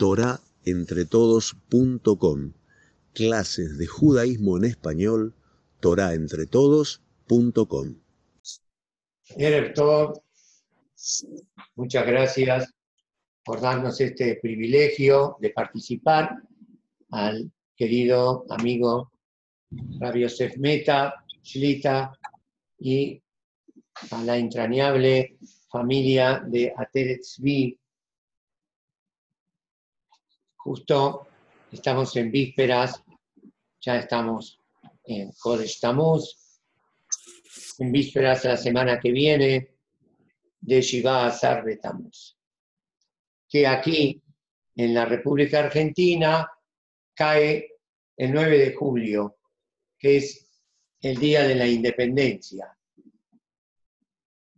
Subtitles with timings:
[0.00, 2.52] torahentretodos.com.
[3.12, 5.34] Clases de judaísmo en español,
[5.80, 7.96] torahentretodos.com.
[9.74, 10.22] todo,
[11.74, 12.72] muchas gracias
[13.44, 16.34] por darnos este privilegio de participar
[17.10, 19.12] al querido amigo
[19.98, 22.18] Rabbi Yosef Meta, Shlita
[22.78, 23.22] y
[24.10, 25.36] a la entrañable
[25.68, 27.79] familia de Ateretzvi.
[30.62, 31.26] Justo
[31.72, 33.02] estamos en vísperas,
[33.80, 34.60] ya estamos
[35.04, 35.80] en Kodesh
[37.78, 39.70] en vísperas de la semana que viene
[40.60, 42.36] de Shiva Azar Tamuz,
[43.48, 44.22] que aquí
[44.76, 46.46] en la República Argentina
[47.14, 47.76] cae
[48.18, 49.38] el 9 de julio,
[49.98, 50.46] que es
[51.00, 52.76] el Día de la Independencia.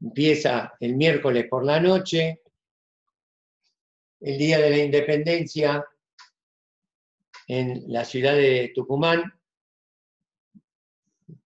[0.00, 2.41] Empieza el miércoles por la noche,
[4.19, 5.86] el Día de la Independencia
[7.55, 9.31] en la ciudad de Tucumán.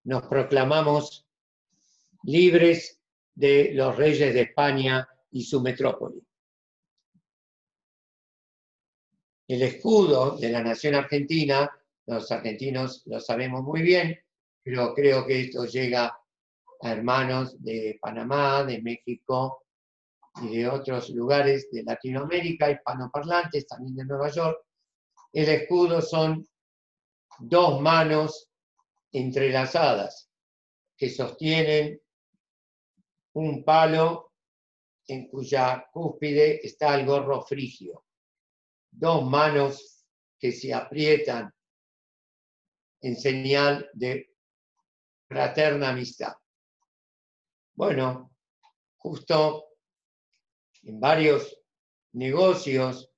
[0.05, 1.27] Nos proclamamos
[2.23, 3.01] libres
[3.35, 6.25] de los reyes de España y su metrópoli.
[9.49, 11.69] El escudo de la nación argentina,
[12.07, 14.17] los argentinos lo sabemos muy bien,
[14.63, 16.17] pero creo que esto llega
[16.83, 19.65] a hermanos de Panamá, de México
[20.41, 24.66] y de otros lugares de Latinoamérica, hispanoparlantes, también de Nueva York.
[25.37, 26.49] El escudo son
[27.41, 28.51] dos manos
[29.13, 30.31] entrelazadas
[30.97, 32.01] que sostienen
[33.35, 34.33] un palo
[35.07, 38.07] en cuya cúspide está el gorro frigio.
[38.91, 40.07] Dos manos
[40.39, 41.53] que se aprietan
[43.03, 44.35] en señal de
[45.29, 46.33] fraterna amistad.
[47.75, 48.35] Bueno,
[48.97, 49.67] justo
[50.83, 51.63] en varios
[52.13, 53.13] negocios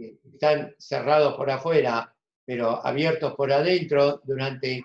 [0.00, 4.84] están cerrados por afuera, pero abiertos por adentro durante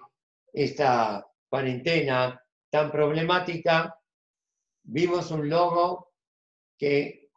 [0.54, 4.00] esta cuarentena tan problemática,
[4.84, 6.14] vimos un logo
[6.78, 7.30] que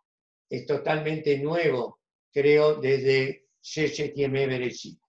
[0.50, 2.00] es totalmente nuevo,
[2.32, 5.00] creo, desde Sheshet Bereshit.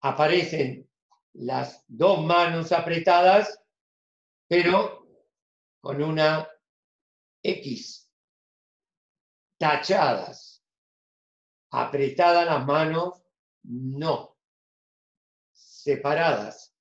[0.00, 0.88] Aparecen
[1.34, 3.58] las dos manos apretadas
[4.48, 5.06] pero
[5.80, 6.48] con una
[7.42, 8.10] X,
[9.58, 10.47] tachadas,
[11.70, 13.22] apretadas las manos,
[13.64, 14.36] no,
[15.52, 16.74] separadas,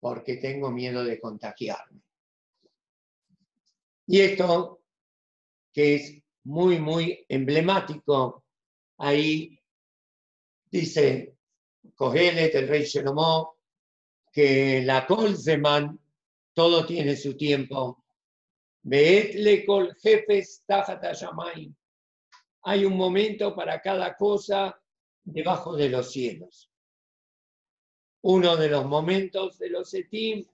[0.00, 2.00] porque tengo miedo de contagiarme.
[4.06, 4.82] Y esto,
[5.72, 8.44] que es muy, muy emblemático,
[8.98, 9.60] ahí
[10.70, 11.36] dice
[11.94, 13.46] Cogelet, el rey Salomón,
[14.32, 15.98] que la Colzeman,
[16.54, 18.04] todo tiene su tiempo.
[18.82, 20.64] Veetle col jefes
[22.62, 24.80] Hay un momento para cada cosa
[25.24, 26.70] debajo de los cielos.
[28.22, 30.44] Uno de los momentos de los etim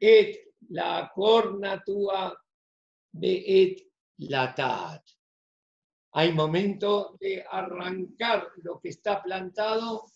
[0.00, 2.36] es la cornatua
[3.20, 3.88] et
[4.18, 5.02] la
[6.14, 10.06] Hay momento de arrancar lo que está plantado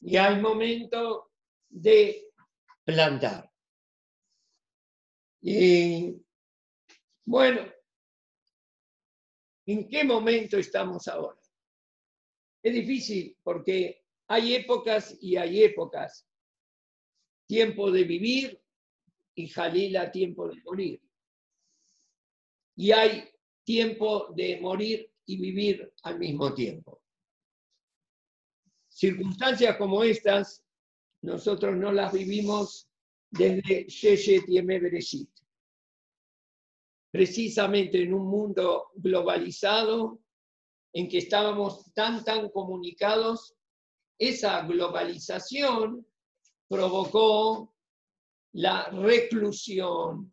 [0.00, 1.30] y hay momento
[1.68, 2.32] de
[2.84, 3.50] plantar.
[5.40, 6.16] Y
[7.24, 7.62] bueno,
[9.68, 11.38] ¿en qué momento estamos ahora?
[12.62, 16.26] Es difícil porque hay épocas y hay épocas.
[17.46, 18.60] Tiempo de vivir
[19.34, 21.00] y Jalila tiempo de morir.
[22.76, 23.28] Y hay
[23.62, 27.02] tiempo de morir y vivir al mismo tiempo.
[28.88, 30.64] Circunstancias como estas
[31.20, 32.88] nosotros no las vivimos
[33.30, 35.30] desde Sheshet y Bereshit.
[37.10, 40.20] Precisamente en un mundo globalizado,
[40.92, 43.54] en que estábamos tan, tan comunicados,
[44.18, 46.06] esa globalización
[46.68, 47.74] provocó
[48.52, 50.30] la reclusión,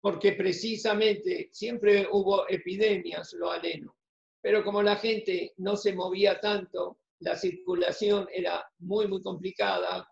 [0.00, 3.96] porque precisamente siempre hubo epidemias, lo aleno,
[4.40, 10.08] pero como la gente no se movía tanto, la circulación era muy, muy complicada,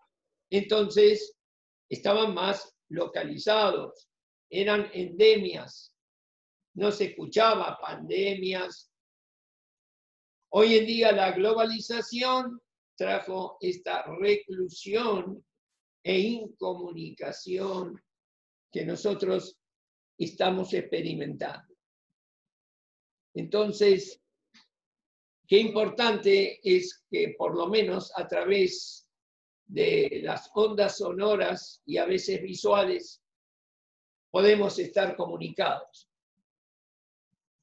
[0.49, 1.37] entonces
[1.89, 4.09] estaban más localizados,
[4.49, 5.93] eran endemias,
[6.75, 8.91] no se escuchaba pandemias.
[10.49, 12.61] Hoy en día la globalización
[12.95, 15.45] trajo esta reclusión
[16.03, 18.01] e incomunicación
[18.71, 19.57] que nosotros
[20.17, 21.75] estamos experimentando.
[23.33, 24.21] Entonces,
[25.47, 29.07] Qué importante es que por lo menos a través
[29.67, 33.21] de las ondas sonoras y a veces visuales
[34.35, 36.11] podemos estar comunicados.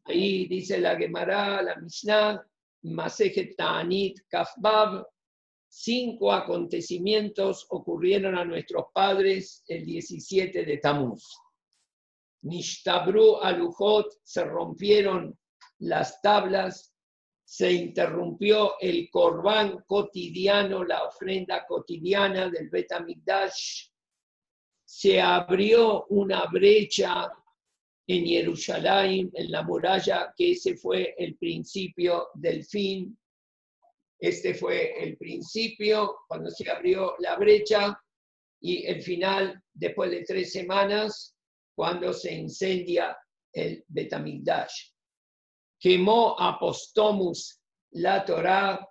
[0.05, 2.43] Ahí dice la Gemara, la Mishnah,
[2.85, 5.07] Masejet Ta'anit Kafbab,
[5.69, 11.37] cinco acontecimientos ocurrieron a nuestros padres el 17 de Tamuz.
[12.41, 15.39] Nishtabru alujot, se rompieron
[15.81, 16.95] las tablas,
[17.45, 23.92] se interrumpió el corbán cotidiano, la ofrenda cotidiana del Betamigdash,
[24.95, 27.33] se abrió una brecha
[28.07, 33.19] en Jerusalén, en la muralla, que ese fue el principio del fin.
[34.21, 37.99] Este fue el principio cuando se abrió la brecha
[38.61, 41.39] y el final después de tres semanas
[41.75, 43.17] cuando se incendia
[43.51, 44.91] el Betamigdash.
[45.81, 47.63] Quemó Apostomus
[47.93, 48.87] la Torá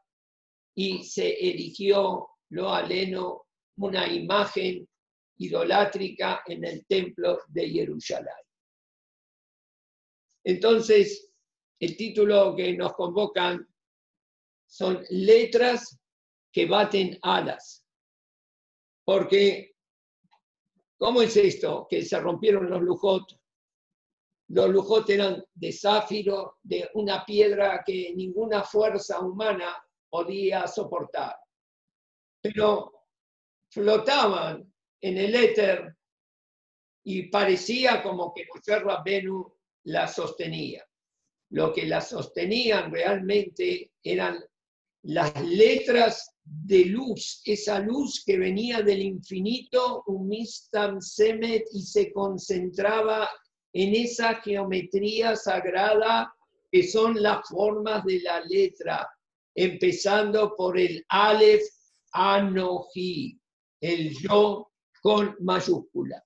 [0.75, 3.45] y se erigió lo aleno
[3.77, 4.87] una imagen
[5.41, 8.33] idolátrica en el templo de Jerusalén.
[10.43, 11.31] Entonces,
[11.79, 13.67] el título que nos convocan
[14.67, 15.99] son letras
[16.51, 17.85] que baten alas.
[19.03, 19.75] Porque,
[20.97, 21.87] ¿cómo es esto?
[21.89, 23.39] Que se rompieron los lujot.
[24.49, 29.75] Los lujot eran de zafiro, de una piedra que ninguna fuerza humana
[30.09, 31.35] podía soportar.
[32.41, 33.07] Pero
[33.69, 34.70] flotaban
[35.01, 35.95] en el éter
[37.03, 39.53] y parecía como que Moshe Rabbenu
[39.85, 40.85] la sostenía.
[41.49, 44.43] Lo que la sostenían realmente eran
[45.03, 52.11] las letras de luz, esa luz que venía del infinito, un mistam semet, y se
[52.11, 53.29] concentraba
[53.73, 56.33] en esa geometría sagrada
[56.71, 59.09] que son las formas de la letra,
[59.55, 61.63] empezando por el Aleph
[62.13, 63.37] Anoji,
[63.81, 64.70] el yo
[65.01, 66.23] con mayúscula.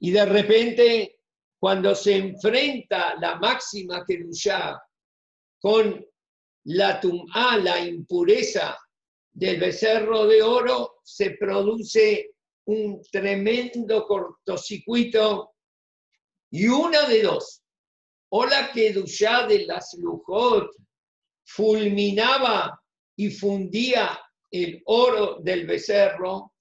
[0.00, 1.16] Y de repente
[1.58, 4.80] cuando se enfrenta la máxima Kedushá
[5.60, 6.04] con
[6.64, 8.78] la tum'a, la impureza
[9.32, 12.30] del becerro de oro, se produce
[12.66, 15.54] un tremendo cortocircuito
[16.50, 17.62] y una de dos,
[18.30, 20.70] o la Kedushá de las Lujot
[21.44, 22.80] fulminaba
[23.16, 24.18] y fundía
[24.50, 26.52] el oro del becerro,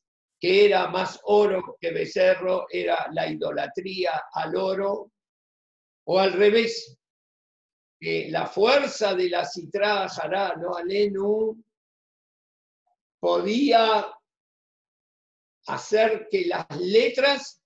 [0.45, 5.12] era más oro que becerro, era la idolatría al oro,
[6.07, 6.95] o al revés,
[8.00, 11.63] que la fuerza de la citra jará, no alenu,
[13.19, 14.06] podía
[15.65, 17.59] hacer que las letras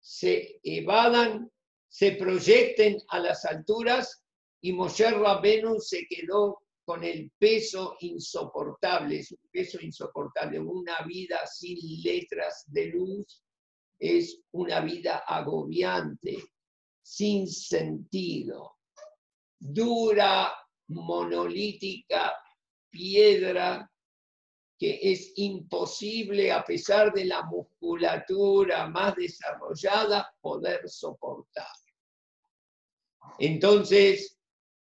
[0.00, 1.48] se evadan,
[1.88, 4.24] se proyecten a las alturas
[4.60, 10.58] y Moshe Rabenu se quedó con el peso insoportable, es un peso insoportable.
[10.58, 13.42] Una vida sin letras de luz
[13.98, 16.36] es una vida agobiante,
[17.02, 18.78] sin sentido,
[19.58, 20.52] dura,
[20.88, 22.34] monolítica,
[22.90, 23.90] piedra
[24.78, 31.66] que es imposible, a pesar de la musculatura más desarrollada, poder soportar.
[33.38, 34.33] Entonces,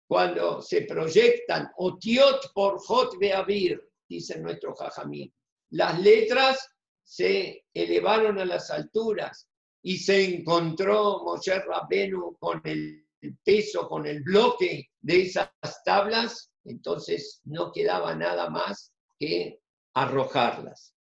[0.08, 3.78] cuando se proyectan otiot por hot beavir,
[4.08, 5.32] dice nuestro jajamín,
[5.70, 6.66] las letras
[7.04, 9.46] se elevaron a las alturas
[9.82, 13.04] y se encontró Moshe Rabenu con el
[13.44, 15.50] peso, con el bloque de esas
[15.84, 19.60] tablas, entonces no quedaba nada más que
[19.94, 20.94] arrojarlas.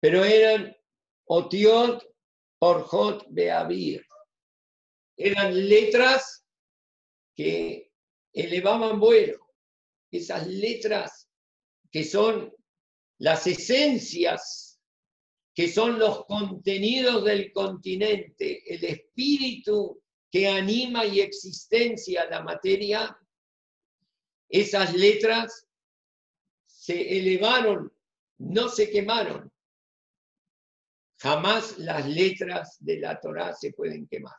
[0.00, 0.76] Pero eran
[1.24, 2.04] otiot
[2.60, 4.04] por hot beavir.
[5.16, 6.44] Eran letras
[7.34, 7.85] que
[8.36, 9.54] elevaban vuelo.
[10.10, 11.28] Esas letras
[11.90, 12.54] que son
[13.18, 14.78] las esencias,
[15.54, 23.18] que son los contenidos del continente, el espíritu que anima y existencia la materia,
[24.48, 25.66] esas letras
[26.66, 27.90] se elevaron,
[28.38, 29.50] no se quemaron.
[31.18, 34.36] Jamás las letras de la Torá se pueden quemar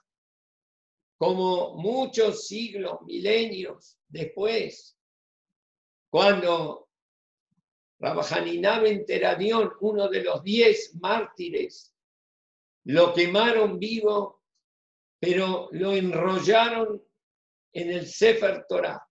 [1.18, 4.98] como muchos siglos, milenios después,
[6.10, 6.90] cuando
[8.00, 9.06] Rabajanina Ben
[9.82, 11.94] uno de los diez mártires,
[12.86, 14.44] lo quemaron vivo,
[15.20, 17.04] pero lo enrollaron
[17.74, 19.04] en el Sefer Torah.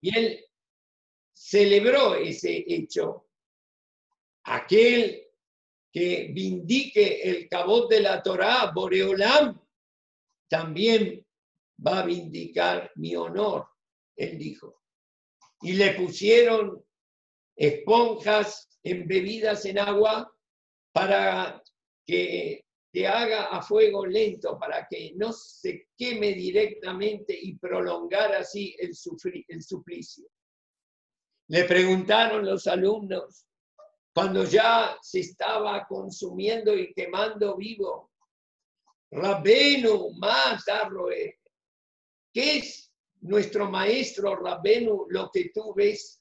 [0.00, 0.46] Y él
[1.32, 3.28] celebró ese hecho.
[4.44, 5.28] Aquel
[5.92, 9.61] que vindique el cabot de la Torah, Boreolam,
[10.52, 11.26] también
[11.84, 13.66] va a vindicar mi honor,
[14.14, 14.82] él dijo.
[15.62, 16.84] Y le pusieron
[17.56, 20.30] esponjas embebidas en agua
[20.92, 21.62] para
[22.04, 28.76] que te haga a fuego lento para que no se queme directamente y prolongar así
[28.78, 28.92] el,
[29.48, 30.28] el suplicio.
[31.48, 33.46] Le preguntaron los alumnos,
[34.14, 38.11] cuando ya se estaba consumiendo y quemando vivo,
[39.12, 40.64] Rabenu más
[42.32, 42.90] ¿qué es
[43.20, 46.18] nuestro maestro Rabenu lo que tú ves?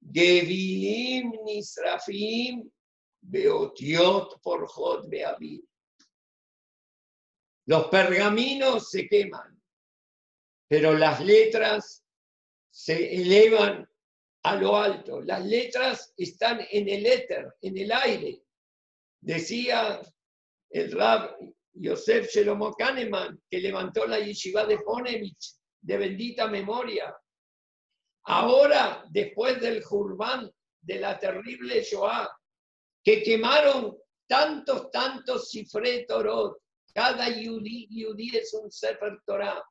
[0.00, 2.68] Gevilim Nisrafim
[3.20, 5.62] Beotiot Porjot Beavir.
[7.66, 9.62] Los pergaminos se queman,
[10.66, 12.04] pero las letras
[12.70, 13.88] se elevan
[14.42, 15.20] a lo alto.
[15.20, 18.42] Las letras están en el éter, en el aire.
[19.20, 20.00] Decía
[20.70, 21.36] el rab
[21.80, 27.14] Yosef Shelomo Kahneman, que levantó la yeshiva de Ponevich, de bendita memoria.
[28.24, 32.28] Ahora, después del Jurban, de la terrible Shoah,
[33.02, 36.58] que quemaron tantos, tantos cifre Torot,
[36.92, 37.88] cada yudí,
[38.36, 39.62] es un Sefer Torah,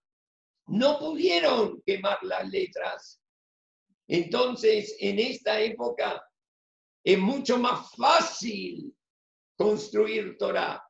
[0.68, 3.22] no pudieron quemar las letras.
[4.08, 6.24] Entonces, en esta época
[7.04, 8.96] es mucho más fácil
[9.58, 10.87] construir Torah.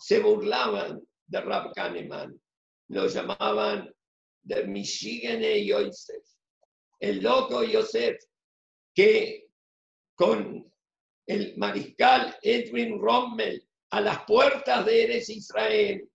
[0.00, 2.40] Se burlaban de Rab Kahneman,
[2.88, 3.94] lo llamaban
[4.42, 6.24] de Michigan Yosef,
[6.98, 8.16] el loco Yosef,
[8.94, 9.46] que
[10.14, 10.72] con
[11.26, 16.08] el mariscal Edwin Rommel a las puertas de Eres Israel,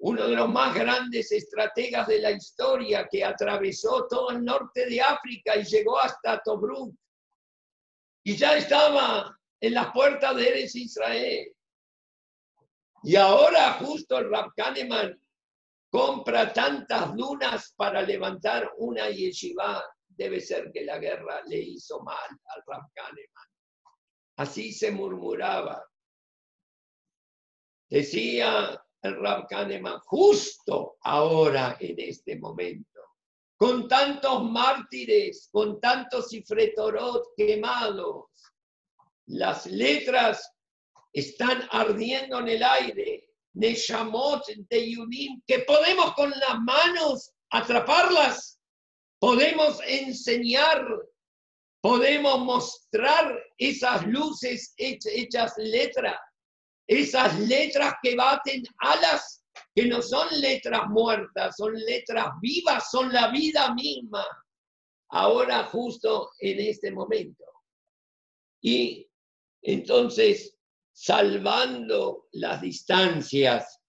[0.00, 5.00] uno de los más grandes estrategas de la historia que atravesó todo el norte de
[5.00, 6.94] África y llegó hasta Tobruk.
[8.24, 11.52] Y ya estaba en las puertas de Eres Israel.
[13.04, 15.20] Y ahora justo el Rab Kahneman
[15.90, 19.84] compra tantas lunas para levantar una yeshiva.
[20.08, 23.48] Debe ser que la guerra le hizo mal al Rab Kahneman.
[24.36, 25.84] Así se murmuraba.
[27.88, 33.00] Decía el Rab Kahneman, justo ahora, en este momento,
[33.56, 38.26] con tantos mártires, con tantos cifretorot quemados,
[39.26, 40.51] las letras
[41.12, 48.58] están ardiendo en el aire, Neshamot de Yudim, que podemos con las manos atraparlas,
[49.18, 50.86] podemos enseñar,
[51.80, 56.18] podemos mostrar esas luces hechas letra
[56.86, 63.30] esas letras que baten alas, que no son letras muertas, son letras vivas, son la
[63.30, 64.24] vida misma,
[65.10, 67.44] ahora justo en este momento.
[68.60, 69.08] Y
[69.62, 70.56] entonces,
[70.92, 73.80] salvando las distancias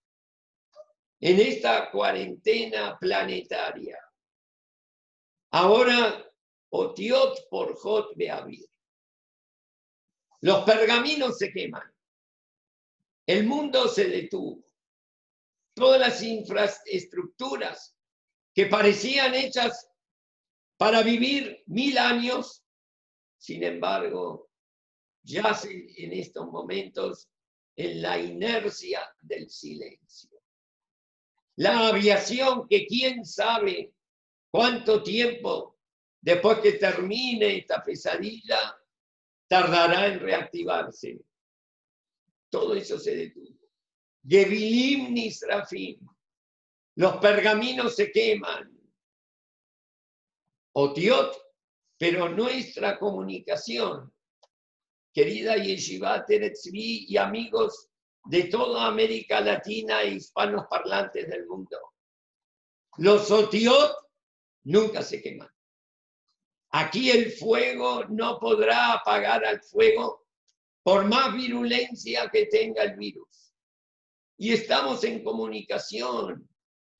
[1.19, 3.97] en esta cuarentena planetaria,
[5.51, 6.23] ahora
[6.69, 8.67] Otiot por Jot Beavir.
[10.41, 11.93] Los pergaminos se queman.
[13.25, 14.65] El mundo se detuvo.
[15.73, 17.95] Todas las infraestructuras
[18.53, 19.89] que parecían hechas
[20.77, 22.65] para vivir mil años,
[23.37, 24.49] sin embargo,
[25.23, 27.29] yacen en estos momentos
[27.75, 30.41] en la inercia del silencio.
[31.55, 33.93] La aviación que quién sabe
[34.51, 35.79] cuánto tiempo
[36.21, 38.77] después que termine esta pesadilla
[39.47, 41.19] tardará en reactivarse
[42.53, 43.57] todo eso se detuvo.
[44.23, 46.07] Gevilim Nisrafim.
[46.97, 48.71] Los pergaminos se queman.
[50.75, 51.35] Otiot,
[51.97, 54.12] pero nuestra comunicación,
[55.13, 57.89] querida Yeshiva Teretzvi y amigos
[58.25, 61.77] de toda América Latina e hispanos parlantes del mundo.
[62.97, 63.95] Los otiot
[64.63, 65.49] nunca se queman.
[66.71, 70.25] Aquí el fuego no podrá apagar al fuego
[70.83, 73.53] por más virulencia que tenga el virus.
[74.37, 76.49] Y estamos en comunicación.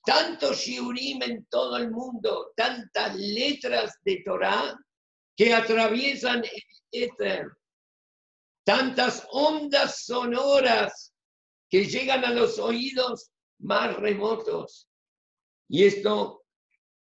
[0.04, 4.78] Tanto shiurim en todo el mundo, tantas letras de Torah
[5.36, 7.48] que atraviesan el éter,
[8.64, 11.14] tantas ondas sonoras
[11.70, 14.88] que llegan a los oídos más remotos.
[15.68, 16.44] Y esto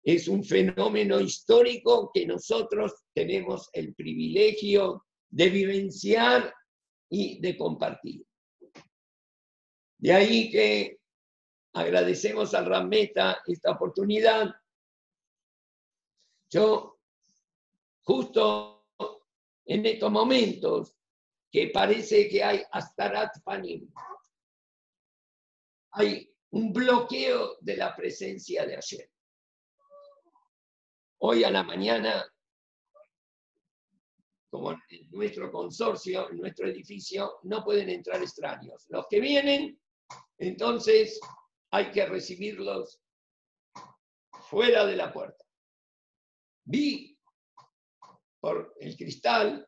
[0.04, 6.54] es un fenómeno histórico que nosotros tenemos el privilegio de vivenciar
[7.10, 8.26] y de compartir.
[9.98, 11.00] De ahí que
[11.74, 14.54] agradecemos al Rameta esta oportunidad.
[16.50, 17.00] Yo,
[18.04, 18.86] justo
[19.66, 20.98] en estos momentos
[21.54, 23.88] que parece que hay Astarat Panim,
[25.92, 29.12] hay un bloqueo de la presencia de ayer.
[31.20, 32.26] Hoy a la mañana
[34.50, 38.86] como en nuestro consorcio, en nuestro edificio, no pueden entrar extraños.
[38.90, 39.80] Los que vienen,
[40.38, 41.20] entonces
[41.72, 43.00] hay que recibirlos
[44.50, 45.44] fuera de la puerta.
[46.66, 47.18] Vi
[48.40, 49.68] por el cristal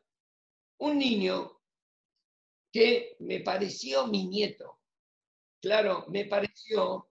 [0.78, 1.55] un niño
[2.76, 4.80] que me pareció mi nieto.
[5.62, 7.08] Claro, me pareció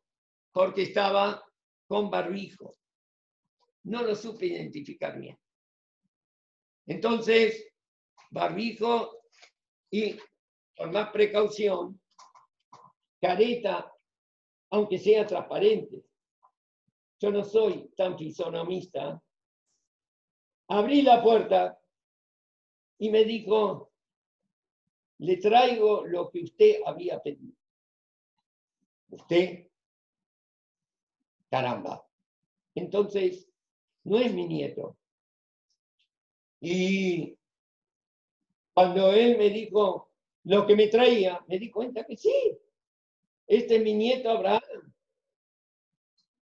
[0.51, 1.43] porque estaba
[1.88, 2.75] con barbijo.
[3.86, 5.39] No lo supe identificar bien.
[6.86, 7.67] Entonces,
[8.29, 9.24] barbijo
[9.89, 10.19] y
[10.77, 12.00] con más precaución,
[13.19, 13.91] careta,
[14.69, 16.05] aunque sea transparente.
[17.19, 19.19] Yo no soy tan fisonomista.
[20.67, 21.79] Abrí la puerta
[23.00, 23.94] y me dijo,
[25.19, 27.55] le traigo lo que usted había pedido.
[29.10, 29.67] Usted,
[31.50, 32.05] caramba.
[32.74, 33.50] Entonces,
[34.03, 34.98] no es mi nieto.
[36.60, 37.38] Y
[38.74, 40.12] cuando él me dijo
[40.43, 42.57] lo que me traía, me di cuenta que sí,
[43.48, 44.93] este es mi nieto Abraham.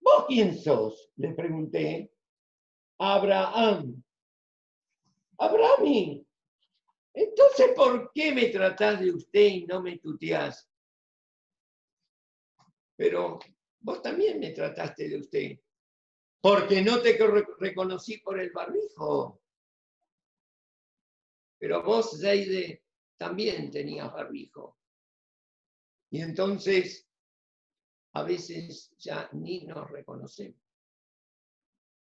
[0.01, 1.11] ¿Vos quién sos?
[1.15, 2.11] Le pregunté.
[2.97, 4.03] Abraham.
[5.37, 6.25] Abraham.
[7.13, 10.69] Entonces, ¿por qué me tratás de usted y no me tuteás?
[12.95, 13.39] Pero
[13.79, 15.59] vos también me trataste de usted.
[16.41, 17.17] Porque no te
[17.59, 19.41] reconocí por el barbijo.
[21.57, 22.83] Pero vos, Zeide,
[23.17, 24.77] también tenías barbijo.
[26.11, 27.07] Y entonces,
[28.13, 30.59] a veces ya ni nos reconocemos.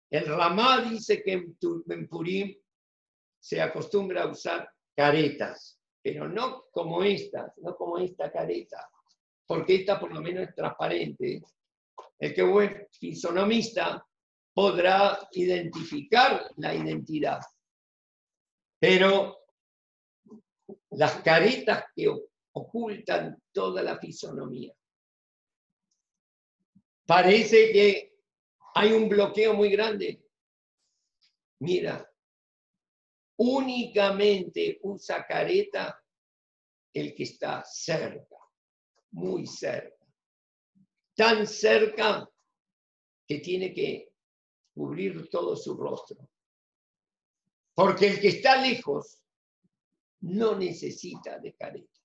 [0.10, 2.56] El Ramá dice que en, Purim
[3.40, 8.90] se acostumbra a usar caretas, pero no como estas, no como esta careta,
[9.48, 11.42] porque esta por lo menos es transparente.
[12.20, 14.06] El que es fisonomista
[14.54, 17.40] podrá identificar la identidad.
[18.78, 19.38] Pero
[20.90, 22.14] las caretas que
[22.52, 24.74] ocultan toda la fisonomía.
[27.06, 28.18] Parece que
[28.76, 30.22] hay un bloqueo muy grande.
[31.60, 32.09] Mira,
[33.40, 35.98] únicamente usa careta
[36.94, 38.36] el que está cerca,
[39.12, 40.06] muy cerca.
[41.16, 42.30] Tan cerca
[43.26, 44.12] que tiene que
[44.74, 46.30] cubrir todo su rostro.
[47.74, 49.22] Porque el que está lejos
[50.22, 52.00] no necesita de careta.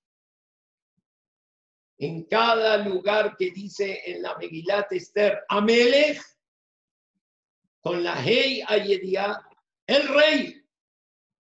[1.98, 6.20] En cada lugar que dice en la Megilat Esther, Amelech,
[7.80, 9.40] con la Hei Ayedia,
[9.86, 10.63] el rey,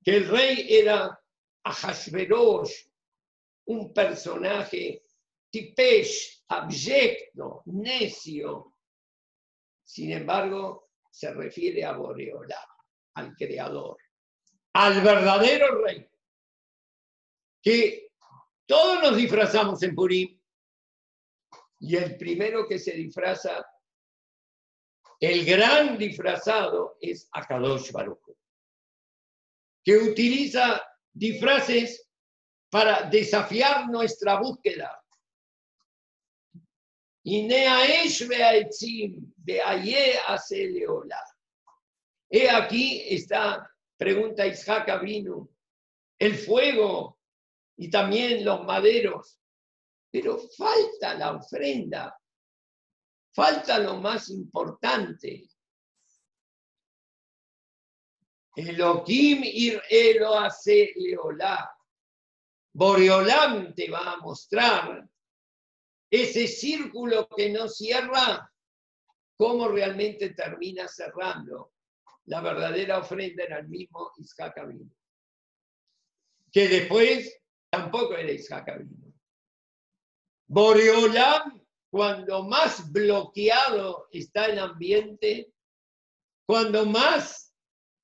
[0.07, 1.21] que el rey era
[1.65, 2.87] Ahashverosh,
[3.65, 5.03] un personaje
[5.51, 8.77] tipesh, abyecto, necio.
[9.83, 12.65] Sin embargo, se refiere a Boreolá,
[13.15, 13.97] al creador,
[14.75, 16.09] al verdadero rey
[17.61, 18.13] que
[18.65, 20.41] todos nos disfrazamos en Purim
[21.81, 23.67] y el primero que se disfraza,
[25.19, 28.26] el gran disfrazado es Akadosh Baruch,
[29.87, 32.11] que utiliza disfraces
[32.69, 35.01] para desafiar nuestra búsqueda.
[42.29, 45.49] He aquí esta pregunta Isaac Abinu.
[46.19, 47.21] El fuego
[47.77, 49.39] y también los maderos.
[50.11, 52.19] Pero falta la ofrenda,
[53.33, 55.49] falta lo más importante.
[58.57, 61.71] Elohim ir elo hace leolá.
[62.73, 65.07] Boreolam te va a mostrar
[66.11, 68.51] ese círculo que no cierra,
[69.37, 71.73] cómo realmente termina cerrando.
[72.25, 74.55] La verdadera ofrenda era el mismo Isaac
[76.51, 77.39] Que después
[77.71, 78.85] tampoco era Isaac
[80.49, 85.53] Boreolam, cuando más bloqueado está el ambiente,
[86.47, 87.46] cuando más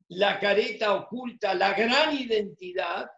[0.09, 3.11] la careta oculta la gran identidad,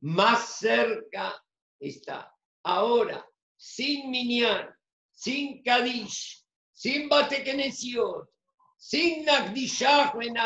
[0.00, 1.34] más cerca
[1.80, 2.34] está.
[2.62, 3.24] Ahora,
[3.56, 4.68] sin Minyan,
[5.12, 8.28] sin Kadish, sin Batekenesiot,
[8.76, 10.36] sin Nagdishah en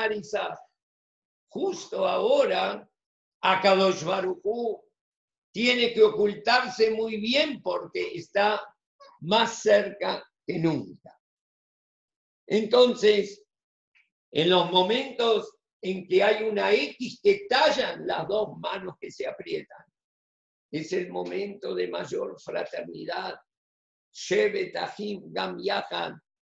[1.49, 2.89] justo ahora,
[3.43, 4.83] Akadosh Baruchu
[5.53, 8.63] tiene que ocultarse muy bien porque está
[9.21, 11.19] más cerca que nunca.
[12.47, 13.45] Entonces,
[14.31, 19.27] en los momentos en que hay una X que tallan las dos manos que se
[19.27, 19.85] aprietan,
[20.71, 23.35] es el momento de mayor fraternidad.
[24.13, 24.75] Shevet
[25.33, 25.59] Gam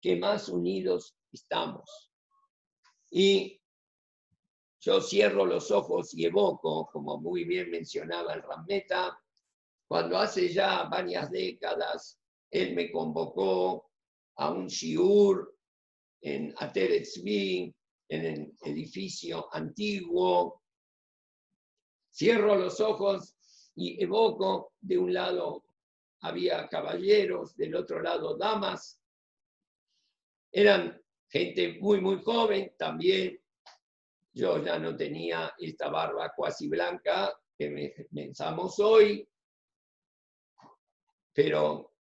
[0.00, 2.12] que más unidos estamos.
[3.10, 3.60] Y
[4.80, 9.18] yo cierro los ojos y evoco, como muy bien mencionaba el Rameta,
[9.88, 13.90] cuando hace ya varias décadas él me convocó
[14.36, 15.56] a un shiur
[16.20, 17.74] en Ateretzvi,
[18.08, 20.62] en el edificio antiguo.
[22.12, 23.34] Cierro los ojos
[23.74, 25.64] y evoco, de un lado
[26.20, 29.00] había caballeros, del otro lado damas.
[30.52, 33.38] Eran gente muy, muy joven también.
[34.32, 39.28] Yo ya no tenía esta barba cuasi blanca que pensamos hoy,
[41.32, 41.92] pero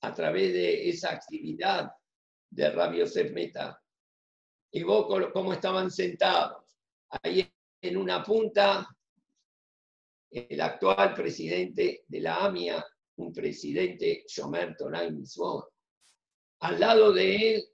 [0.00, 1.90] a través de esa actividad
[2.50, 3.80] de Rabio Meta,
[4.72, 6.62] evoco cómo estaban sentados.
[7.22, 7.48] Ahí
[7.80, 8.86] en una punta,
[10.30, 12.84] el actual presidente de la AMIA,
[13.16, 15.70] un presidente Shomer Tonay Mismor.
[16.60, 17.64] Al lado de él,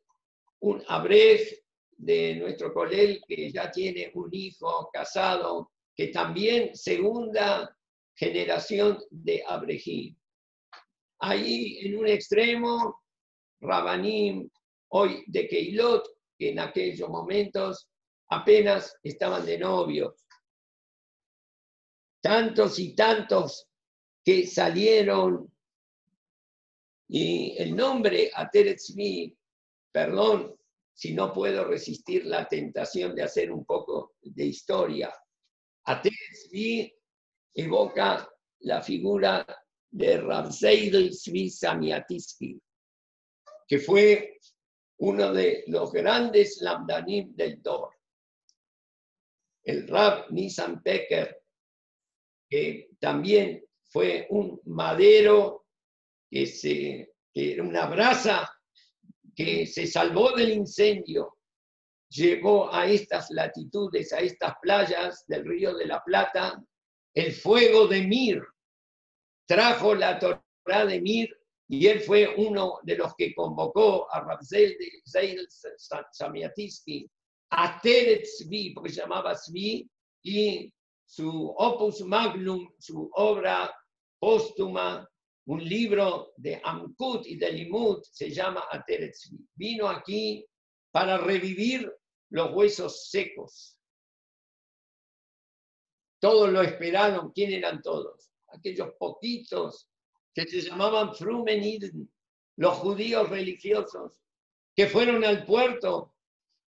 [0.61, 1.65] un abrej
[1.97, 7.77] de nuestro colel que ya tiene un hijo casado, que también segunda
[8.15, 10.17] generación de abrejín.
[11.21, 13.03] Ahí en un extremo,
[13.61, 14.49] Rabanim,
[14.89, 16.07] hoy de Keilot,
[16.38, 17.88] que en aquellos momentos
[18.29, 20.27] apenas estaban de novios.
[22.20, 23.68] Tantos y tantos
[24.25, 25.53] que salieron
[27.09, 29.37] y el nombre Ateretzmi,
[29.92, 30.57] perdón
[30.94, 35.12] si no puedo resistir la tentación de hacer un poco de historia.
[35.85, 36.92] Ateretzmi
[37.55, 38.29] evoca
[38.61, 39.47] la figura
[39.90, 42.61] de Rabzeil Zvi Samiatiski,
[43.68, 44.34] que fue
[45.05, 47.90] uno de los grandes lamdanim del Dor.
[49.62, 51.43] El Rab Nisan Pecker,
[52.49, 55.67] que también fue un madero
[56.31, 58.51] que, se, era una brasa
[59.37, 61.37] que se salvó del incendio,
[62.09, 66.62] llegó a estas latitudes, a estas playas del río de la Plata,
[67.12, 68.43] el fuego de Mir,
[69.47, 71.29] trajo la Torah de Mir
[71.68, 75.46] y él fue uno de los que convocó a Rabzel de Zeil
[76.12, 77.11] Samiatisky
[77.50, 79.88] a Teretz porque se llamaba Zvi,
[80.22, 80.72] y
[81.07, 83.74] su opus magnum, su obra
[84.18, 85.09] póstuma,
[85.46, 90.44] un libro de Amkut y de Limut, se llama Ateretz Vino aquí
[90.90, 91.92] para revivir
[92.31, 93.77] los huesos secos.
[96.20, 97.33] Todos lo esperaron.
[97.33, 98.31] ¿Quién eran todos?
[98.48, 99.90] Aquellos poquitos
[100.35, 102.11] que se llamaban Frumeniden,
[102.57, 104.12] los judíos religiosos,
[104.75, 106.14] que fueron al puerto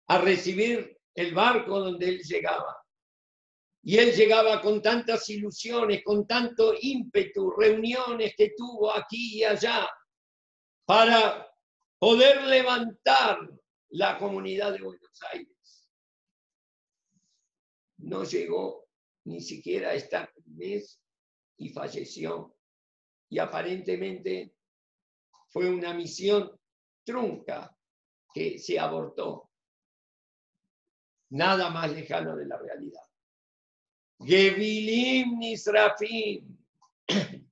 [0.09, 2.77] a recibir el barco donde él llegaba.
[3.83, 9.89] Y él llegaba con tantas ilusiones, con tanto ímpetu, reuniones que tuvo aquí y allá,
[10.85, 11.49] para
[11.99, 13.39] poder levantar
[13.91, 15.89] la comunidad de Buenos Aires.
[17.99, 18.89] No llegó
[19.25, 21.01] ni siquiera a esta mes
[21.57, 22.54] y falleció
[23.35, 24.55] y aparentemente
[25.49, 26.53] fue una misión
[27.03, 27.77] trunca
[28.33, 29.51] que se abortó.
[31.31, 33.03] Nada más lejano de la realidad.
[34.21, 36.57] Gevilim Nisrafim.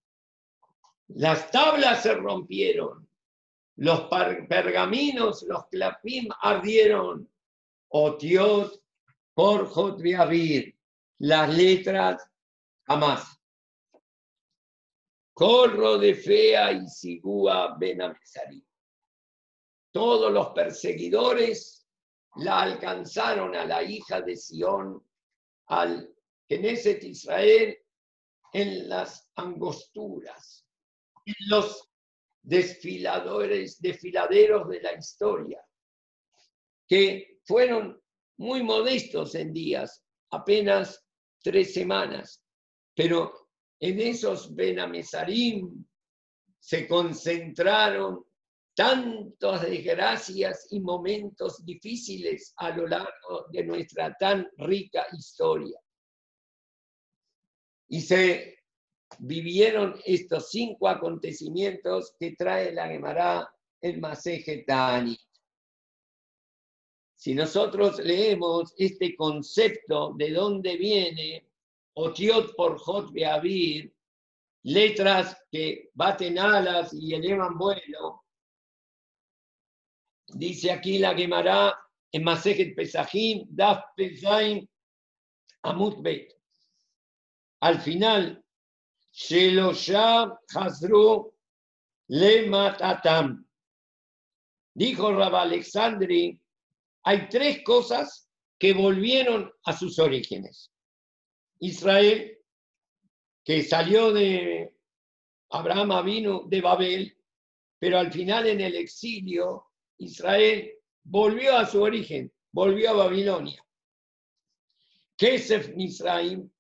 [1.09, 3.09] Las tablas se rompieron,
[3.75, 4.03] los
[4.49, 7.29] pergaminos, los clapim ardieron.
[7.89, 8.81] Otiot
[9.35, 10.77] por Jotviavir.
[11.19, 12.25] Las letras
[12.85, 13.42] jamás.
[15.35, 18.65] Corro de Fea y Sigúa Benamesari.
[19.91, 21.87] Todos los perseguidores
[22.37, 25.07] la alcanzaron a la hija de Sión,
[25.67, 26.15] al
[26.49, 27.79] Knesset Israel,
[28.53, 30.67] en las angosturas,
[31.25, 31.91] en los
[32.43, 35.65] desfiladores, desfiladeros de la historia,
[36.87, 38.03] que fueron
[38.39, 41.07] muy modestos en días, apenas
[41.43, 42.45] tres semanas,
[42.95, 43.42] pero
[43.83, 45.85] en esos Benamesarim
[46.61, 48.25] se concentraron
[48.75, 55.81] tantas desgracias y momentos difíciles a lo largo de nuestra tan rica historia.
[57.89, 58.57] Y se
[59.19, 65.19] vivieron estos cinco acontecimientos que trae la Gemara el Maseje Tani.
[67.17, 71.52] Si nosotros leemos este concepto de dónde viene,
[71.95, 73.93] Otiot por Jot Beavir,
[74.65, 78.25] letras que baten alas y elevan vuelo.
[80.29, 81.79] Dice aquí la Gemara
[82.11, 84.67] en Masejet Pesajim, Daf Pesaim,
[85.63, 86.33] Amut Bet.
[87.61, 88.43] Al final,
[89.13, 91.33] Shelosha Hazru
[92.09, 93.47] Le Matatam.
[94.75, 96.41] Dijo Rabba Alexandri,
[97.05, 98.29] hay tres cosas
[98.59, 100.72] que volvieron a sus orígenes.
[101.63, 102.41] Israel,
[103.45, 104.75] que salió de
[105.51, 107.17] Abraham vino de Babel,
[107.79, 110.73] pero al final en el exilio, Israel
[111.05, 113.65] volvió a su origen, volvió a Babilonia.
[115.17, 116.51] Kesef Misraim,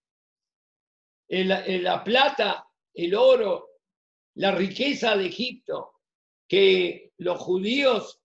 [1.28, 3.70] la plata, el oro,
[4.34, 5.94] la riqueza de Egipto,
[6.46, 8.20] que los judíos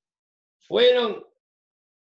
[0.60, 1.26] fueron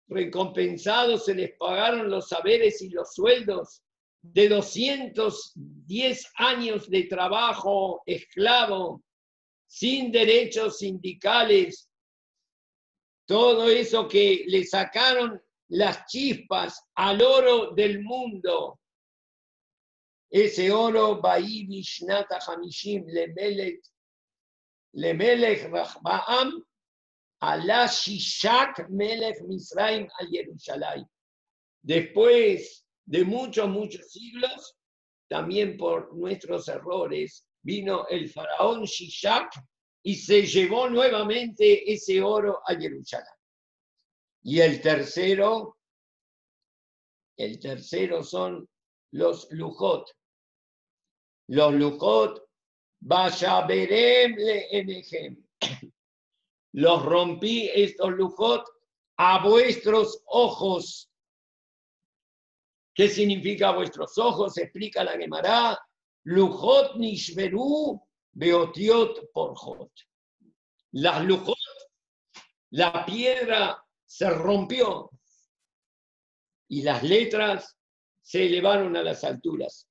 [0.07, 3.83] recompensados, se les pagaron los saberes y los sueldos
[4.23, 9.03] de 210 años de trabajo esclavo,
[9.67, 11.89] sin derechos sindicales,
[13.25, 18.79] todo eso que le sacaron las chispas al oro del mundo.
[20.29, 23.81] Ese oro, Baí Vishnata Hamishim, Lemelech,
[24.93, 26.63] Lemelech Rahbaam,
[27.41, 31.09] Alá Shishak Melech Misraim al Jerusalén.
[31.81, 34.75] Después de muchos, muchos siglos,
[35.27, 39.51] también por nuestros errores, vino el faraón Shishak
[40.03, 43.25] y se llevó nuevamente ese oro a Jerusalén.
[44.43, 45.77] Y el tercero,
[47.37, 48.67] el tercero son
[49.11, 50.09] los lujot.
[51.47, 52.43] Los lujot,
[52.99, 55.43] vaya le enejem.
[56.73, 58.65] Los rompí estos lujot
[59.17, 61.09] a vuestros ojos.
[62.93, 64.57] ¿Qué significa vuestros ojos?
[64.57, 65.79] Explica la Gemara.
[66.25, 67.99] Lujot nishberu
[68.31, 69.91] beotiot porjot.
[70.91, 71.57] Las lujot,
[72.71, 75.09] la piedra se rompió
[76.69, 77.77] y las letras
[78.21, 79.89] se elevaron a las alturas.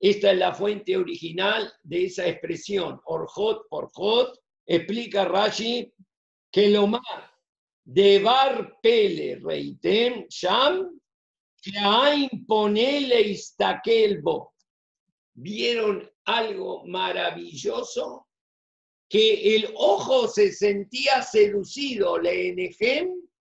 [0.00, 5.92] Esta es la fuente original de esa expresión, orjot porjot, explica Rashi
[6.50, 7.02] que lo más
[7.84, 11.00] de Bar Pele Reitem Sham.
[15.34, 18.28] Vieron algo maravilloso
[19.08, 22.48] que el ojo se sentía seducido, le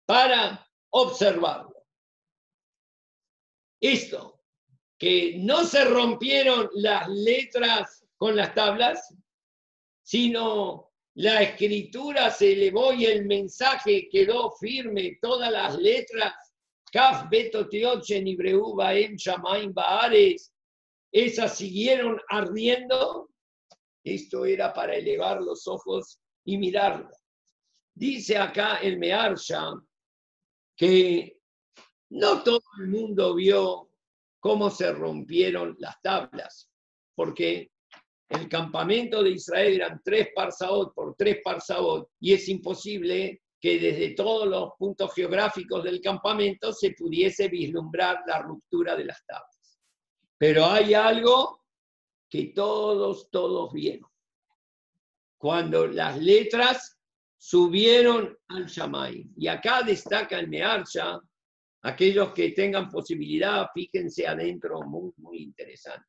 [0.04, 1.84] para observarlo.
[3.80, 4.42] Esto,
[4.98, 9.14] que no se rompieron las letras con las tablas,
[10.02, 16.34] sino la escritura se elevó y el mensaje quedó firme, todas las letras,
[16.92, 20.52] Kaf, Teochen, Ibreu, Baem, Shamaim, Baares,
[21.12, 23.30] esas siguieron ardiendo.
[24.04, 27.10] Esto era para elevar los ojos y mirarlo.
[27.94, 29.72] Dice acá el Mearsha
[30.76, 31.38] que
[32.10, 33.90] no todo el mundo vio
[34.38, 36.70] cómo se rompieron las tablas,
[37.14, 37.72] porque
[38.28, 44.10] el campamento de Israel eran tres parsaot por tres parsaot y es imposible que desde
[44.10, 49.80] todos los puntos geográficos del campamento se pudiese vislumbrar la ruptura de las tablas.
[50.38, 51.64] Pero hay algo
[52.30, 54.08] que todos, todos vieron.
[55.36, 56.96] Cuando las letras
[57.36, 59.30] subieron al Shamay.
[59.36, 61.18] Y acá destaca el Mearcha,
[61.82, 66.06] aquellos que tengan posibilidad, fíjense adentro, muy, muy interesante.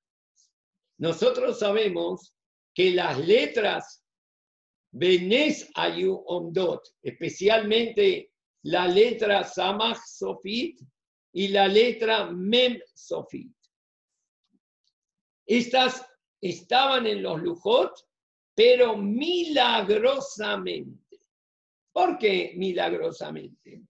[0.99, 2.35] Nosotros sabemos
[2.71, 4.03] que las letras
[4.91, 10.79] Benes Ayu Omdot, especialmente la letra Samach Sofit
[11.33, 13.51] y la letra Mem Sofit.
[15.45, 16.05] Estas
[16.41, 17.91] estaban en los Lujot,
[18.55, 21.21] pero milagrosamente.
[21.93, 23.81] ¿Por qué milagrosamente?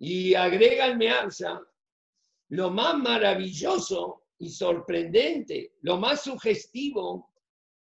[0.00, 0.96] Y agrega el
[2.50, 7.30] lo más maravilloso y sorprendente, lo más sugestivo,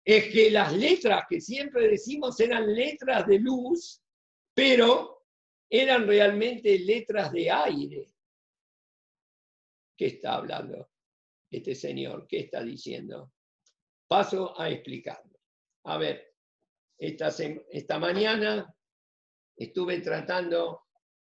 [0.06, 4.00] es que las letras que siempre decimos eran letras de luz,
[4.54, 5.24] pero
[5.68, 8.14] eran realmente letras de aire.
[9.96, 10.90] ¿Qué está hablando
[11.50, 12.28] este señor?
[12.28, 13.32] ¿Qué está diciendo?
[14.06, 15.40] Paso a explicarlo.
[15.86, 16.34] A ver,
[16.96, 17.34] esta,
[17.70, 18.72] esta mañana
[19.56, 20.82] estuve tratando,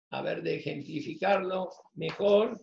[0.10, 2.60] a ver, de ejemplificarlo mejor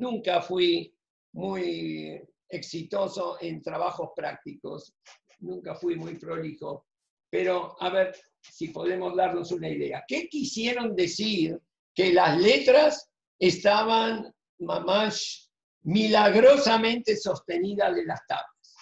[0.00, 0.96] Nunca fui
[1.32, 4.94] muy exitoso en trabajos prácticos,
[5.38, 6.86] nunca fui muy prolijo,
[7.30, 10.04] pero a ver si podemos darnos una idea.
[10.06, 11.58] ¿Qué quisieron decir
[11.94, 15.50] que las letras estaban mamás
[15.82, 18.76] milagrosamente sostenidas de las tablas?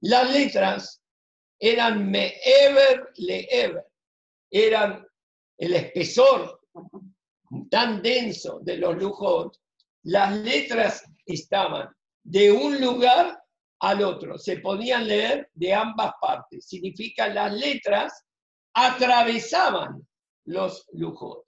[0.00, 1.02] Las letras
[1.58, 3.86] eran me'ever le'ever,
[4.50, 5.06] eran
[5.58, 6.60] el espesor
[7.70, 9.60] tan denso de los lujos.
[10.02, 11.88] Las letras estaban
[12.22, 13.42] de un lugar
[13.80, 16.66] al otro, se podían leer de ambas partes.
[16.66, 18.24] Significa las letras
[18.72, 20.06] atravesaban
[20.44, 21.44] los lujos.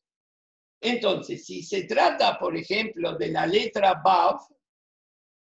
[0.81, 4.39] Entonces, si se trata, por ejemplo, de la letra Bav,